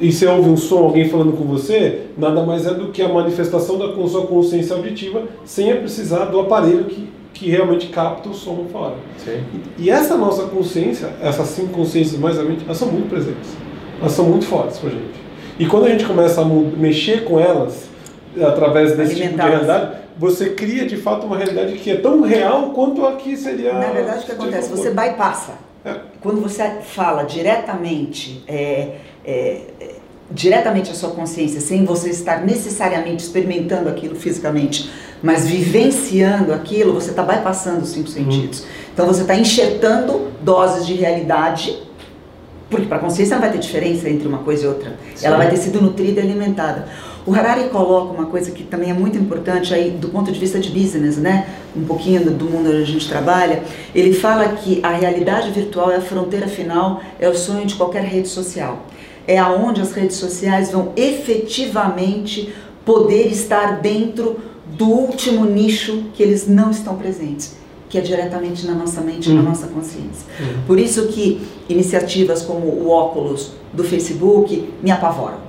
e 0.00 0.12
você 0.12 0.26
ouve 0.26 0.48
um 0.48 0.56
som, 0.56 0.78
alguém 0.78 1.08
falando 1.08 1.32
com 1.32 1.44
você, 1.44 2.06
nada 2.16 2.42
mais 2.44 2.66
é 2.66 2.72
do 2.72 2.88
que 2.88 3.02
a 3.02 3.08
manifestação 3.08 3.76
da 3.78 3.92
sua 4.08 4.26
consciência 4.26 4.76
auditiva, 4.76 5.24
sem 5.44 5.74
precisar 5.76 6.26
do 6.26 6.38
aparelho 6.40 6.84
que, 6.84 7.08
que 7.34 7.50
realmente 7.50 7.88
capta 7.88 8.28
o 8.28 8.34
som 8.34 8.66
fora. 8.72 8.94
Sim. 9.16 9.40
E, 9.76 9.90
essa 9.90 10.16
nossa 10.16 10.44
consciência, 10.44 11.10
essas 11.20 11.48
cinco 11.48 11.72
consciências 11.72 12.18
mais 12.20 12.38
ou 12.38 12.44
menos, 12.44 12.62
elas 12.64 12.76
são 12.76 12.88
muito 12.88 13.08
presentes. 13.08 13.56
Elas 14.00 14.12
são 14.12 14.26
muito 14.26 14.46
fortes 14.46 14.78
para 14.78 14.90
gente. 14.90 15.18
E 15.58 15.66
quando 15.66 15.86
a 15.86 15.88
gente 15.90 16.04
começa 16.04 16.40
a 16.40 16.44
mexer 16.44 17.24
com 17.24 17.40
elas, 17.40 17.88
através 18.40 18.96
desse 18.96 19.16
tipo 19.16 19.34
de 19.34 19.42
realidade, 19.42 19.98
você 20.16 20.50
cria 20.50 20.86
de 20.86 20.96
fato 20.96 21.26
uma 21.26 21.36
realidade 21.36 21.72
que 21.74 21.90
é 21.90 21.96
tão 21.96 22.20
real 22.20 22.70
quanto 22.70 23.04
a 23.04 23.12
que 23.16 23.36
seria. 23.36 23.72
Na 23.72 23.90
verdade, 23.90 24.22
o 24.22 24.26
que 24.26 24.32
acontece? 24.32 24.70
Você 24.70 24.90
bypassa. 24.90 25.67
Quando 26.20 26.40
você 26.40 26.78
fala 26.82 27.22
diretamente. 27.22 28.42
É, 28.46 28.96
é, 29.24 29.60
diretamente 30.30 30.90
à 30.90 30.94
sua 30.94 31.10
consciência, 31.10 31.60
sem 31.60 31.84
você 31.84 32.10
estar 32.10 32.44
necessariamente 32.44 33.22
experimentando 33.24 33.88
aquilo 33.88 34.14
fisicamente, 34.14 34.90
mas 35.22 35.46
vivenciando 35.46 36.52
aquilo, 36.52 36.92
você 36.92 37.10
está 37.10 37.22
bypassando 37.22 37.82
os 37.82 37.88
cinco 37.88 38.08
sentidos. 38.08 38.60
Uhum. 38.60 38.66
Então 38.92 39.06
você 39.06 39.22
está 39.22 39.34
enxertando 39.34 40.28
doses 40.42 40.86
de 40.86 40.94
realidade, 40.94 41.82
porque 42.68 42.86
para 42.86 42.98
a 42.98 43.00
consciência 43.00 43.34
não 43.36 43.40
vai 43.40 43.50
ter 43.50 43.58
diferença 43.58 44.08
entre 44.08 44.28
uma 44.28 44.38
coisa 44.38 44.64
e 44.64 44.68
outra. 44.68 44.96
Sim. 45.14 45.26
Ela 45.26 45.36
vai 45.38 45.48
ter 45.48 45.56
sido 45.56 45.80
nutrida 45.80 46.20
e 46.20 46.24
alimentada. 46.24 46.86
O 47.24 47.34
Harari 47.34 47.68
coloca 47.68 48.12
uma 48.12 48.26
coisa 48.26 48.50
que 48.50 48.62
também 48.62 48.90
é 48.90 48.94
muito 48.94 49.18
importante 49.18 49.72
aí 49.74 49.90
do 49.90 50.08
ponto 50.08 50.30
de 50.30 50.38
vista 50.38 50.58
de 50.58 50.70
business, 50.70 51.16
né? 51.16 51.46
Um 51.76 51.84
pouquinho 51.84 52.30
do 52.30 52.44
mundo 52.44 52.68
onde 52.70 52.82
a 52.82 52.84
gente 52.84 53.08
trabalha. 53.08 53.62
Ele 53.94 54.12
fala 54.12 54.48
que 54.48 54.80
a 54.82 54.90
realidade 54.90 55.50
virtual 55.50 55.90
é 55.90 55.96
a 55.96 56.00
fronteira 56.00 56.48
final, 56.48 57.00
é 57.20 57.28
o 57.28 57.34
sonho 57.34 57.66
de 57.66 57.74
qualquer 57.74 58.04
rede 58.04 58.28
social 58.28 58.84
é 59.28 59.36
aonde 59.36 59.82
as 59.82 59.92
redes 59.92 60.16
sociais 60.16 60.72
vão 60.72 60.94
efetivamente 60.96 62.50
poder 62.82 63.26
estar 63.26 63.78
dentro 63.82 64.40
do 64.66 64.86
último 64.86 65.44
nicho 65.44 66.04
que 66.14 66.22
eles 66.22 66.48
não 66.48 66.70
estão 66.70 66.96
presentes, 66.96 67.54
que 67.90 67.98
é 67.98 68.00
diretamente 68.00 68.66
na 68.66 68.72
nossa 68.72 69.02
mente, 69.02 69.28
uhum. 69.28 69.36
na 69.36 69.42
nossa 69.42 69.66
consciência. 69.66 70.24
Uhum. 70.40 70.62
Por 70.66 70.78
isso 70.78 71.08
que 71.08 71.46
iniciativas 71.68 72.40
como 72.42 72.66
o 72.66 72.88
óculos 72.88 73.52
do 73.70 73.84
Facebook 73.84 74.72
me 74.82 74.90
apavoram. 74.90 75.46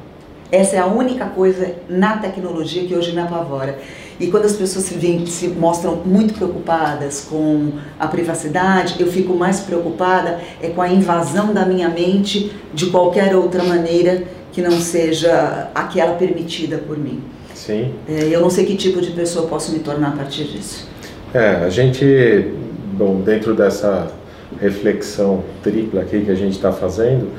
Essa 0.52 0.76
é 0.76 0.80
a 0.80 0.86
única 0.86 1.28
coisa 1.28 1.76
na 1.88 2.18
tecnologia 2.18 2.84
que 2.86 2.94
hoje 2.94 3.14
me 3.14 3.22
apavora. 3.22 3.80
E 4.20 4.28
quando 4.28 4.46
as 4.46 4.56
pessoas 4.56 4.86
se, 4.86 4.96
vêm, 4.96 5.26
se 5.26 5.48
mostram 5.48 5.96
muito 6.06 6.34
preocupadas 6.34 7.26
com 7.30 7.72
a 7.98 8.08
privacidade, 8.08 8.96
eu 9.00 9.08
fico 9.08 9.34
mais 9.34 9.62
preocupada 9.62 10.40
é 10.62 10.68
com 10.68 10.82
a 10.82 10.90
invasão 10.90 11.54
da 11.54 11.66
minha 11.66 11.88
mente 11.88 12.52
de 12.74 12.88
qualquer 12.88 13.36
outra 13.36 13.64
maneira 13.64 14.24
que 14.52 14.62
não 14.62 14.72
seja 14.72 15.70
aquela 15.74 16.16
permitida 16.16 16.78
por 16.80 16.98
mim. 16.98 17.22
Sim. 17.54 17.94
É, 18.08 18.28
eu 18.30 18.42
não 18.42 18.50
sei 18.50 18.66
que 18.66 18.76
tipo 18.76 19.00
de 19.02 19.12
pessoa 19.12 19.48
posso 19.48 19.72
me 19.72 19.80
tornar 19.80 20.10
a 20.10 20.12
partir 20.12 20.46
disso. 20.46 20.88
É, 21.34 21.64
a 21.64 21.70
gente, 21.70 22.52
bom, 22.94 23.22
dentro 23.22 23.54
dessa 23.54 24.12
reflexão 24.60 25.44
tripla 25.62 26.02
aqui 26.02 26.22
que 26.26 26.32
a 26.32 26.36
gente 26.36 26.54
está 26.54 26.72
fazendo, 26.72 27.30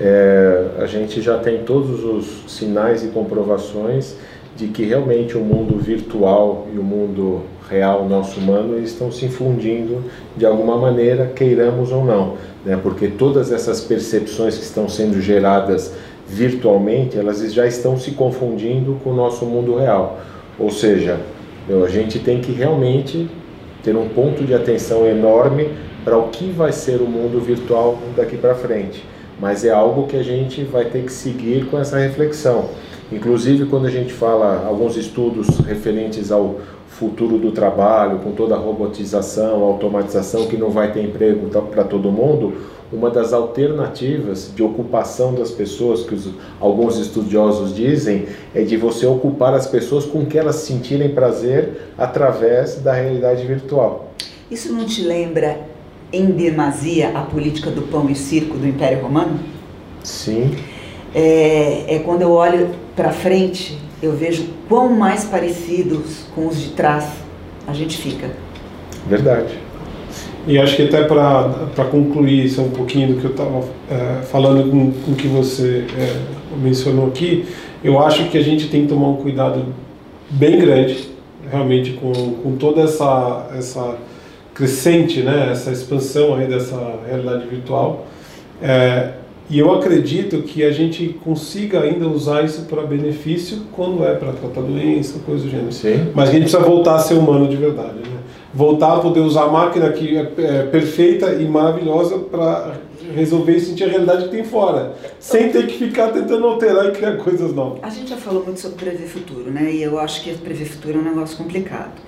é, 0.00 0.68
a 0.78 0.86
gente 0.86 1.20
já 1.20 1.38
tem 1.38 1.64
todos 1.64 2.04
os 2.04 2.50
sinais 2.50 3.04
e 3.04 3.08
comprovações 3.08 4.14
de 4.56 4.68
que 4.68 4.84
realmente 4.84 5.36
o 5.36 5.40
mundo 5.40 5.78
virtual 5.78 6.66
e 6.74 6.78
o 6.78 6.82
mundo 6.82 7.42
real 7.68 8.08
nosso 8.08 8.40
humano 8.40 8.78
estão 8.78 9.12
se 9.12 9.28
fundindo 9.28 10.04
de 10.36 10.44
alguma 10.44 10.76
maneira, 10.76 11.26
queiramos 11.34 11.92
ou 11.92 12.04
não, 12.04 12.34
né? 12.64 12.78
Porque 12.82 13.08
todas 13.08 13.52
essas 13.52 13.80
percepções 13.80 14.58
que 14.58 14.64
estão 14.64 14.88
sendo 14.88 15.20
geradas 15.20 15.94
virtualmente, 16.26 17.18
elas 17.18 17.40
já 17.52 17.66
estão 17.66 17.96
se 17.96 18.12
confundindo 18.12 18.98
com 19.02 19.10
o 19.10 19.14
nosso 19.14 19.44
mundo 19.44 19.76
real. 19.76 20.20
Ou 20.58 20.70
seja, 20.70 21.18
a 21.68 21.88
gente 21.88 22.18
tem 22.18 22.40
que 22.40 22.52
realmente 22.52 23.28
ter 23.82 23.96
um 23.96 24.08
ponto 24.08 24.44
de 24.44 24.54
atenção 24.54 25.06
enorme 25.06 25.70
para 26.04 26.16
o 26.16 26.28
que 26.28 26.50
vai 26.50 26.72
ser 26.72 27.00
o 27.00 27.06
mundo 27.06 27.40
virtual 27.40 27.98
daqui 28.16 28.36
para 28.36 28.54
frente. 28.54 29.04
Mas 29.40 29.64
é 29.64 29.70
algo 29.70 30.06
que 30.06 30.16
a 30.16 30.22
gente 30.22 30.62
vai 30.64 30.84
ter 30.84 31.04
que 31.04 31.12
seguir 31.12 31.66
com 31.66 31.78
essa 31.78 31.98
reflexão. 31.98 32.68
Inclusive, 33.12 33.66
quando 33.66 33.86
a 33.86 33.90
gente 33.90 34.12
fala 34.12 34.64
alguns 34.66 34.96
estudos 34.96 35.58
referentes 35.58 36.30
ao 36.30 36.60
futuro 36.88 37.38
do 37.38 37.50
trabalho, 37.50 38.18
com 38.18 38.32
toda 38.32 38.54
a 38.54 38.58
robotização, 38.58 39.62
automatização, 39.62 40.46
que 40.46 40.56
não 40.56 40.70
vai 40.70 40.92
ter 40.92 41.02
emprego 41.02 41.48
para 41.48 41.82
todo 41.82 42.12
mundo, 42.12 42.54
uma 42.92 43.08
das 43.08 43.32
alternativas 43.32 44.52
de 44.54 44.62
ocupação 44.62 45.34
das 45.34 45.50
pessoas, 45.50 46.02
que 46.02 46.14
os, 46.14 46.30
alguns 46.60 46.98
estudiosos 46.98 47.74
dizem, 47.74 48.26
é 48.54 48.62
de 48.62 48.76
você 48.76 49.06
ocupar 49.06 49.54
as 49.54 49.66
pessoas 49.66 50.04
com 50.04 50.26
que 50.26 50.38
elas 50.38 50.56
sentirem 50.56 51.10
prazer 51.10 51.92
através 51.96 52.76
da 52.76 52.92
realidade 52.92 53.46
virtual. 53.46 54.12
Isso 54.50 54.72
não 54.72 54.84
te 54.84 55.02
lembra 55.02 55.60
em 56.12 56.26
demasia 56.26 57.16
a 57.16 57.22
política 57.22 57.70
do 57.70 57.82
pão 57.82 58.10
e 58.10 58.16
circo 58.16 58.58
do 58.58 58.66
Império 58.66 59.00
Romano? 59.00 59.38
Sim. 60.02 60.56
É, 61.14 61.96
é 61.96 61.98
quando 62.04 62.22
eu 62.22 62.30
olho 62.30 62.70
para 62.94 63.10
frente, 63.10 63.78
eu 64.02 64.12
vejo 64.12 64.46
quão 64.68 64.90
mais 64.90 65.24
parecidos 65.24 66.24
com 66.34 66.46
os 66.46 66.60
de 66.60 66.70
trás 66.70 67.06
a 67.66 67.72
gente 67.72 67.96
fica. 67.96 68.30
Verdade. 69.06 69.58
E 70.46 70.58
acho 70.58 70.76
que 70.76 70.82
até 70.82 71.04
para 71.04 71.84
concluir 71.90 72.46
isso 72.46 72.62
um 72.62 72.70
pouquinho 72.70 73.14
do 73.14 73.20
que 73.20 73.26
eu 73.26 73.30
estava 73.30 73.64
é, 73.90 74.22
falando 74.22 74.70
com, 74.70 74.90
com 74.90 75.12
o 75.12 75.14
que 75.14 75.28
você 75.28 75.84
é, 75.98 76.16
mencionou 76.56 77.08
aqui, 77.08 77.46
eu 77.84 77.98
acho 77.98 78.28
que 78.30 78.38
a 78.38 78.42
gente 78.42 78.68
tem 78.68 78.82
que 78.82 78.88
tomar 78.88 79.08
um 79.08 79.16
cuidado 79.16 79.66
bem 80.30 80.58
grande, 80.58 81.10
realmente, 81.50 81.92
com, 81.92 82.12
com 82.12 82.56
toda 82.56 82.82
essa, 82.82 83.48
essa 83.56 83.96
crescente, 84.54 85.22
né, 85.22 85.50
essa 85.52 85.70
expansão 85.70 86.34
aí 86.36 86.46
dessa 86.46 87.00
realidade 87.06 87.46
virtual. 87.46 88.06
É, 88.62 89.12
e 89.50 89.58
eu 89.58 89.74
acredito 89.74 90.42
que 90.42 90.62
a 90.62 90.70
gente 90.70 91.08
consiga 91.24 91.80
ainda 91.80 92.06
usar 92.06 92.44
isso 92.44 92.62
para 92.62 92.82
benefício 92.82 93.62
quando 93.72 94.04
é 94.04 94.14
para 94.14 94.32
tratar 94.32 94.60
doença, 94.60 95.18
coisa 95.26 95.42
do 95.42 95.50
gênero. 95.50 95.72
Sim. 95.72 96.12
Mas 96.14 96.28
a 96.28 96.32
gente 96.32 96.42
precisa 96.42 96.62
voltar 96.62 96.94
a 96.94 96.98
ser 97.00 97.14
humano 97.14 97.48
de 97.48 97.56
verdade. 97.56 97.98
Né? 97.98 98.18
Voltar 98.54 98.94
a 98.94 99.00
poder 99.00 99.18
usar 99.18 99.42
a 99.42 99.48
máquina 99.48 99.90
que 99.90 100.16
é, 100.16 100.32
é 100.38 100.62
perfeita 100.62 101.32
e 101.32 101.48
maravilhosa 101.48 102.18
para 102.18 102.76
resolver 103.12 103.56
e 103.56 103.60
sentir 103.60 103.84
a 103.84 103.88
realidade 103.88 104.24
que 104.24 104.30
tem 104.30 104.44
fora, 104.44 104.94
sem 105.18 105.48
ter 105.50 105.66
que 105.66 105.78
ficar 105.78 106.12
tentando 106.12 106.46
alterar 106.46 106.86
e 106.86 106.92
criar 106.92 107.16
coisas 107.16 107.52
novas. 107.52 107.80
A 107.82 107.90
gente 107.90 108.10
já 108.10 108.16
falou 108.16 108.44
muito 108.44 108.60
sobre 108.60 108.76
prever 108.76 109.08
futuro, 109.08 109.50
né? 109.50 109.72
E 109.72 109.82
eu 109.82 109.98
acho 109.98 110.22
que 110.22 110.32
prever 110.34 110.66
futuro 110.66 110.98
é 110.98 111.00
um 111.00 111.04
negócio 111.04 111.36
complicado. 111.36 112.00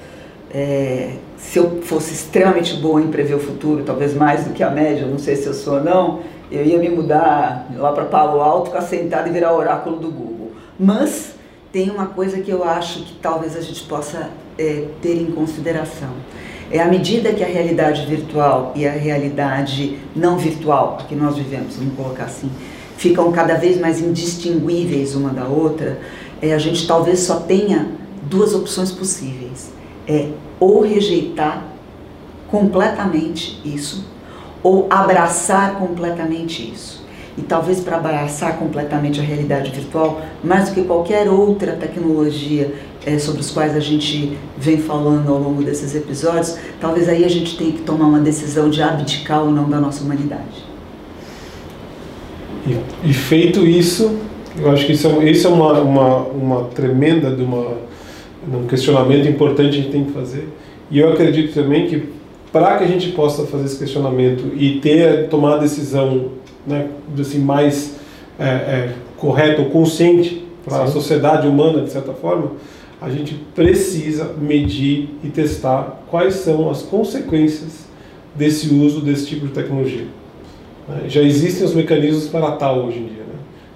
É, 0.55 1.15
se 1.37 1.59
eu 1.59 1.81
fosse 1.83 2.13
extremamente 2.13 2.75
boa 2.75 3.01
em 3.01 3.09
prever 3.09 3.35
o 3.35 3.41
futuro, 3.41 3.83
talvez 3.85 4.15
mais 4.15 4.45
do 4.45 4.53
que 4.53 4.63
a 4.63 4.71
média, 4.71 5.07
não 5.07 5.19
sei 5.19 5.35
se 5.35 5.47
eu 5.47 5.55
sou 5.55 5.79
ou 5.79 5.83
não, 5.83 6.21
eu 6.53 6.67
ia 6.67 6.79
me 6.79 6.91
mudar 6.91 7.67
lá 7.77 7.93
para 7.93 8.05
Palo 8.05 8.41
Alto, 8.41 8.67
ficar 8.67 8.83
sentado 8.83 9.29
e 9.29 9.33
virar 9.33 9.55
oráculo 9.55 9.97
do 9.97 10.11
Google. 10.11 10.53
Mas 10.79 11.35
tem 11.73 11.91
uma 11.91 12.07
coisa 12.07 12.41
que 12.41 12.51
eu 12.51 12.63
acho 12.63 13.05
que 13.05 13.15
talvez 13.15 13.57
a 13.57 13.61
gente 13.63 13.83
possa 13.85 14.29
é, 14.59 14.85
ter 15.01 15.17
em 15.21 15.31
consideração. 15.31 16.11
É 16.71 16.81
à 16.81 16.87
medida 16.87 17.33
que 17.33 17.43
a 17.43 17.47
realidade 17.47 18.05
virtual 18.07 18.73
e 18.75 18.87
a 18.87 18.93
realidade 18.93 19.99
não 20.15 20.37
virtual, 20.37 20.99
que 21.09 21.15
nós 21.15 21.37
vivemos, 21.37 21.77
vamos 21.77 21.95
colocar 21.95 22.25
assim, 22.25 22.51
ficam 22.97 23.33
cada 23.33 23.55
vez 23.55 23.81
mais 23.81 24.01
indistinguíveis 24.01 25.15
uma 25.15 25.31
da 25.31 25.45
outra, 25.45 26.01
é, 26.41 26.53
a 26.53 26.59
gente 26.59 26.87
talvez 26.87 27.21
só 27.21 27.41
tenha 27.41 27.89
duas 28.23 28.55
opções 28.55 28.93
possíveis. 28.93 29.71
É 30.07 30.29
ou 30.61 30.83
rejeitar 30.83 31.65
completamente 32.51 33.61
isso 33.65 34.05
ou 34.63 34.87
abraçar 34.89 35.77
completamente 35.77 36.71
isso. 36.73 37.03
E 37.37 37.43
talvez 37.43 37.81
para 37.81 37.97
abraçar 37.97 38.59
completamente 38.59 39.19
a 39.19 39.23
realidade 39.23 39.71
virtual, 39.71 40.21
mais 40.45 40.69
do 40.69 40.75
que 40.75 40.83
qualquer 40.83 41.29
outra 41.31 41.73
tecnologia 41.73 42.75
é, 43.07 43.19
sobre 43.19 43.41
os 43.41 43.51
quais 43.51 43.75
a 43.75 43.81
gente 43.81 44.37
vem 44.57 44.77
falando 44.77 45.33
ao 45.33 45.39
longo 45.39 45.63
desses 45.63 45.95
episódios, 45.95 46.59
talvez 46.81 47.09
aí 47.09 47.25
a 47.25 47.29
gente 47.29 47.57
tenha 47.57 47.73
que 47.73 47.83
tomar 47.83 48.07
uma 48.07 48.21
decisão 48.21 48.69
de 48.69 48.83
abdicar 48.83 49.43
ou 49.43 49.51
não 49.51 49.69
da 49.69 49.81
nossa 49.81 50.05
humanidade. 50.05 50.73
E, 52.67 53.09
e 53.09 53.13
feito 53.15 53.67
isso, 53.67 54.19
eu 54.59 54.71
acho 54.71 54.87
que 54.87 54.93
isso 54.93 55.09
é, 55.09 55.31
isso 55.31 55.47
é 55.47 55.51
uma, 55.51 55.81
uma, 55.81 56.17
uma 56.19 56.65
tremenda 56.65 57.35
de 57.35 57.43
uma, 57.43 57.79
um 58.47 58.67
questionamento 58.67 59.27
importante 59.27 59.71
que 59.71 59.79
a 59.79 59.83
gente 59.83 59.91
tem 59.91 60.05
que 60.05 60.13
fazer. 60.13 60.49
E 60.91 60.99
eu 60.99 61.13
acredito 61.13 61.55
também 61.55 61.87
que 61.87 62.09
para 62.53 62.77
que 62.77 62.85
a 62.85 62.87
gente 62.87 63.13
possa 63.13 63.47
fazer 63.47 63.65
esse 63.65 63.79
questionamento 63.79 64.53
e 64.55 64.79
ter 64.81 65.29
tomar 65.29 65.55
a 65.55 65.59
decisão 65.59 66.33
né, 66.67 66.89
assim, 67.19 67.39
mais 67.39 67.97
é, 68.39 68.45
é, 68.45 68.95
correta 69.17 69.63
ou 69.63 69.71
consciente 69.71 70.47
para 70.65 70.85
a 70.85 70.87
sociedade 70.87 71.49
humana, 71.49 71.83
de 71.83 71.91
certa 71.91 72.13
forma, 72.13 72.53
a 73.01 73.11
gente 73.11 73.35
precisa 73.55 74.33
medir 74.41 75.09
e 75.25 75.29
testar 75.29 76.05
quais 76.09 76.35
são 76.35 76.71
as 76.71 76.83
consequências 76.83 77.87
desse 78.35 78.73
uso 78.73 79.01
desse 79.01 79.27
tipo 79.27 79.47
de 79.47 79.53
tecnologia. 79.53 80.07
Né? 80.89 81.03
Já 81.09 81.21
existem 81.23 81.65
os 81.65 81.75
mecanismos 81.75 82.29
para 82.29 82.53
tal 82.53 82.85
hoje 82.85 82.99
em 82.99 83.07
dia. 83.07 83.25
Né? 83.25 83.35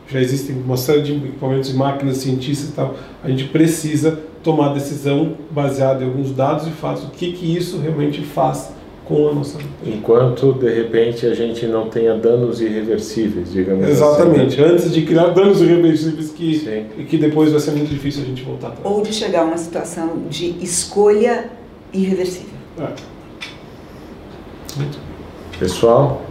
Já 0.09 0.21
existem 0.21 0.57
uma 0.57 0.77
série 0.77 1.03
de 1.03 1.13
equipamentos 1.15 1.71
de 1.71 1.77
máquinas, 1.77 2.19
cientistas 2.19 2.69
e 2.69 2.73
tal. 2.73 2.95
A 3.25 3.29
gente 3.29 3.45
precisa 3.45 4.21
tomar 4.47 4.73
decisão 4.73 5.33
baseada 5.51 6.05
em 6.05 6.07
alguns 6.07 6.31
dados 6.31 6.69
e 6.69 6.71
fatos, 6.71 7.03
o 7.03 7.11
que, 7.11 7.33
que 7.33 7.57
isso 7.57 7.81
realmente 7.81 8.23
faz 8.23 8.71
com 9.05 9.29
a 9.29 9.35
nossa 9.35 9.59
vida. 9.59 9.71
Enquanto, 9.85 10.53
de 10.53 10.73
repente, 10.73 11.27
a 11.27 11.35
gente 11.35 11.67
não 11.67 11.89
tenha 11.89 12.15
danos 12.15 12.61
irreversíveis, 12.61 13.53
digamos 13.53 13.89
Exatamente, 13.89 14.55
assim. 14.55 14.63
Né? 14.63 14.69
antes 14.69 14.95
de 14.95 15.03
criar 15.03 15.31
danos 15.31 15.61
irreversíveis 15.61 16.31
que, 16.31 16.87
que 17.09 17.19
depois 17.19 17.51
vai 17.51 17.59
ser 17.61 17.73
muito 17.73 17.91
difícil 17.91 18.23
a 18.23 18.25
gente 18.25 18.45
voltar 18.45 18.69
atrás. 18.69 18.85
Ou 18.85 19.03
de 19.03 19.13
chegar 19.13 19.41
a 19.41 19.45
uma 19.45 19.59
situação 19.59 20.23
de 20.31 20.57
escolha 20.63 21.51
irreversível. 21.93 22.55
É. 22.79 22.87
Pessoal, 25.59 26.23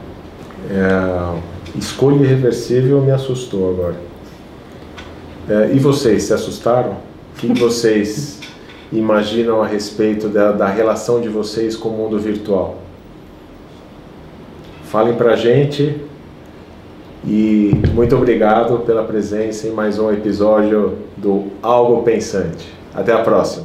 é, 0.69 1.77
escolha 1.77 2.23
irreversível 2.23 3.01
me 3.01 3.11
assustou 3.11 3.71
agora. 3.71 3.95
É, 5.49 5.75
e 5.75 5.79
vocês, 5.79 6.23
se 6.23 6.33
assustaram? 6.33 7.14
O 7.35 7.37
que 7.37 7.53
vocês 7.59 8.39
imaginam 8.93 9.61
a 9.61 9.67
respeito 9.67 10.29
da, 10.29 10.53
da 10.53 10.67
relação 10.67 11.19
de 11.19 11.27
vocês 11.27 11.75
com 11.75 11.89
o 11.89 11.91
mundo 11.91 12.17
virtual? 12.17 12.77
Falem 14.85 15.15
pra 15.15 15.35
gente 15.35 15.99
e 17.27 17.73
muito 17.93 18.15
obrigado 18.15 18.79
pela 18.85 19.03
presença 19.03 19.67
em 19.67 19.71
mais 19.71 19.99
um 19.99 20.09
episódio 20.13 20.97
do 21.17 21.47
Algo 21.61 22.03
Pensante. 22.03 22.73
Até 22.93 23.11
a 23.11 23.21
próxima! 23.21 23.64